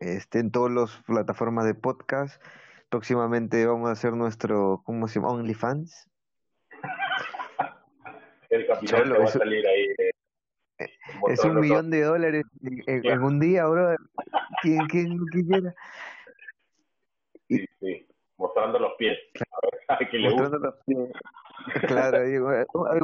[0.00, 2.42] este, en todas las plataformas de podcast.
[2.88, 5.32] Próximamente vamos a hacer nuestro, ¿cómo se llama?
[5.32, 6.08] OnlyFans.
[8.50, 9.86] El capital va a salir ahí.
[9.98, 10.10] Eh,
[11.28, 12.44] es un millón de dólares
[12.86, 13.96] en, un día, bro.
[14.62, 15.74] ¿Quién, quién quisiera?
[17.48, 19.18] Sí, sí, mostrando los pies.
[20.12, 21.10] mostrando los pies.
[21.86, 22.18] Claro,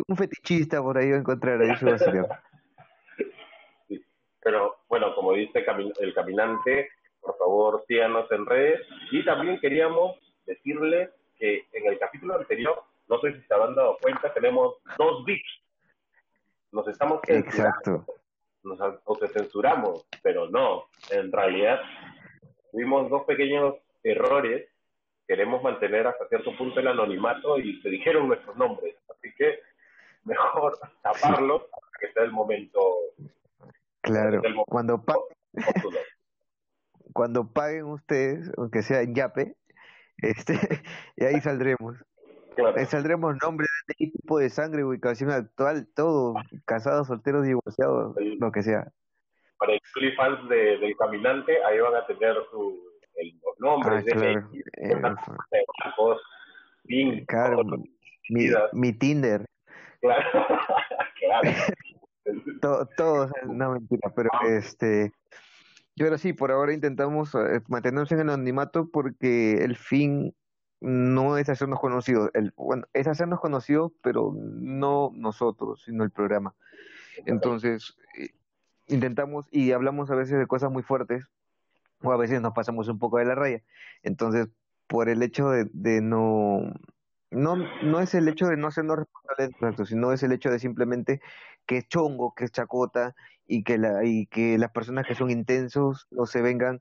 [0.06, 1.86] un fetichista por ahí va a encontrar ahí su
[4.42, 5.62] Pero bueno, como dice
[6.00, 6.88] el caminante,
[7.20, 8.80] por favor síganos en redes.
[9.10, 13.98] Y también queríamos decirles que en el capítulo anterior, no sé si se habrán dado
[14.00, 15.62] cuenta, tenemos dos bits.
[16.72, 18.06] Nos estamos Exacto.
[18.62, 21.80] Nos autocensuramos, pero no, en realidad
[22.70, 24.70] tuvimos dos pequeños errores
[25.30, 28.96] queremos mantener hasta cierto punto el anonimato y se dijeron nuestros nombres.
[29.08, 29.60] Así que
[30.24, 32.80] mejor taparlos hasta que sea el momento.
[34.00, 35.04] Claro, cuando,
[37.12, 39.54] cuando paguen ustedes, aunque sea en Yape,
[40.16, 40.54] este,
[41.16, 41.94] y ahí saldremos.
[42.76, 46.34] Ahí saldremos nombres de tipo de sangre, ubicación actual, todo,
[46.66, 48.88] casados, solteros, divorciados, lo que sea.
[49.58, 52.80] para el OnlyFans de, del caminante, ahí van a tener su,
[53.16, 54.50] el, los nombres Ah, de claro.
[54.78, 56.20] Eh, blancos,
[56.86, 57.62] pink, claro,
[58.28, 59.44] mi, mi Tinder.
[60.00, 60.24] claro,
[61.20, 61.50] claro.
[62.60, 65.12] To- todos, no mentira, pero este,
[65.96, 70.34] yo ahora sí, por ahora intentamos eh, mantenernos en el anonimato porque el fin
[70.80, 76.54] no es hacernos conocidos, el, bueno, es hacernos conocidos, pero no nosotros, sino el programa.
[77.26, 78.30] Entonces, eh,
[78.86, 81.26] intentamos y hablamos a veces de cosas muy fuertes
[82.02, 83.62] o a veces nos pasamos un poco de la raya.
[84.02, 84.48] Entonces,
[84.86, 86.72] por el hecho de, de no,
[87.30, 90.50] no, no es el hecho de no hacernos responsables de actos, sino es el hecho
[90.50, 91.20] de simplemente
[91.66, 93.14] que es chongo, que es chacota
[93.46, 96.80] y que la, y que las personas que son intensos no se vengan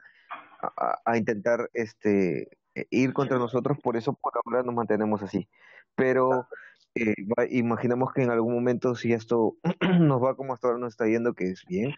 [0.77, 2.57] a, a- intentar este
[2.89, 5.49] ir contra nosotros, por eso por ahora nos mantenemos así.
[5.95, 6.47] Pero
[6.95, 9.57] eh, va- imaginamos que en algún momento si esto
[9.99, 11.93] nos va como hasta ahora nos está yendo, que es bien,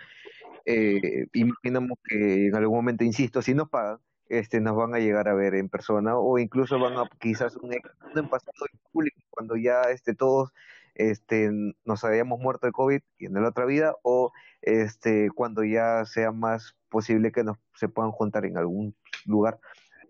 [0.66, 5.28] eh, imaginamos que en algún momento, insisto, si nos pagan, este, nos van a llegar
[5.28, 9.58] a ver en persona o incluso van a quizás un, en pasado en público cuando
[9.58, 10.52] ya este, todos
[10.96, 11.50] este,
[11.86, 16.32] nos hayamos muerto de COVID y en la otra vida o este, cuando ya sea
[16.32, 19.60] más posible que nos se puedan juntar en algún lugar,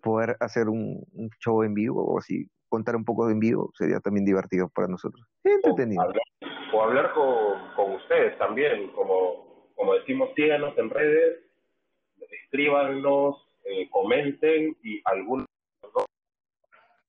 [0.02, 4.00] poder hacer un, un show en vivo o así, contar un poco en vivo sería
[4.00, 5.28] también divertido para nosotros.
[5.44, 6.02] Entretenido.
[6.02, 6.24] hablar,
[6.74, 11.40] o hablar con, con ustedes también, como, como decimos, síganos en redes,
[12.44, 13.36] escríbanos,
[13.66, 15.46] eh, comenten y algunos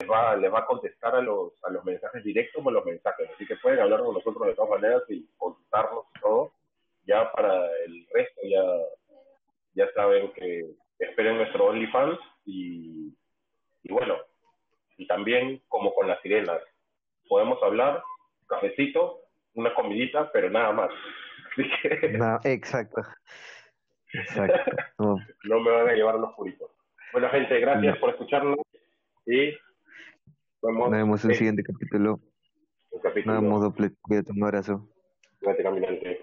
[0.00, 2.84] les va, les va a contestar a los, a los mensajes directos o a los
[2.84, 6.52] mensajes, así que pueden hablar con nosotros de todas maneras y consultarnos y todo,
[7.06, 8.64] ya para el resto ya,
[9.74, 10.74] ya saben que
[11.06, 13.14] esperen nuestro OnlyFans y,
[13.82, 14.16] y bueno,
[14.96, 16.60] y también como con las sirenas,
[17.28, 18.02] podemos hablar,
[18.46, 19.20] cafecito,
[19.54, 20.90] una comidita, pero nada más.
[21.52, 23.02] Así que No, exacto.
[24.12, 24.70] Exacto.
[24.98, 26.70] No, no me van a llevar los puritos.
[27.12, 28.00] Bueno, gente, gracias No.
[28.00, 28.58] por escucharnos
[29.26, 32.20] y nos vemos nos vemos en el en siguiente capítulo.
[32.90, 33.90] un capítulo Nos vemos doble.
[34.00, 34.88] Cuídate, un abrazo.
[35.40, 36.21] Cuídate, caminante.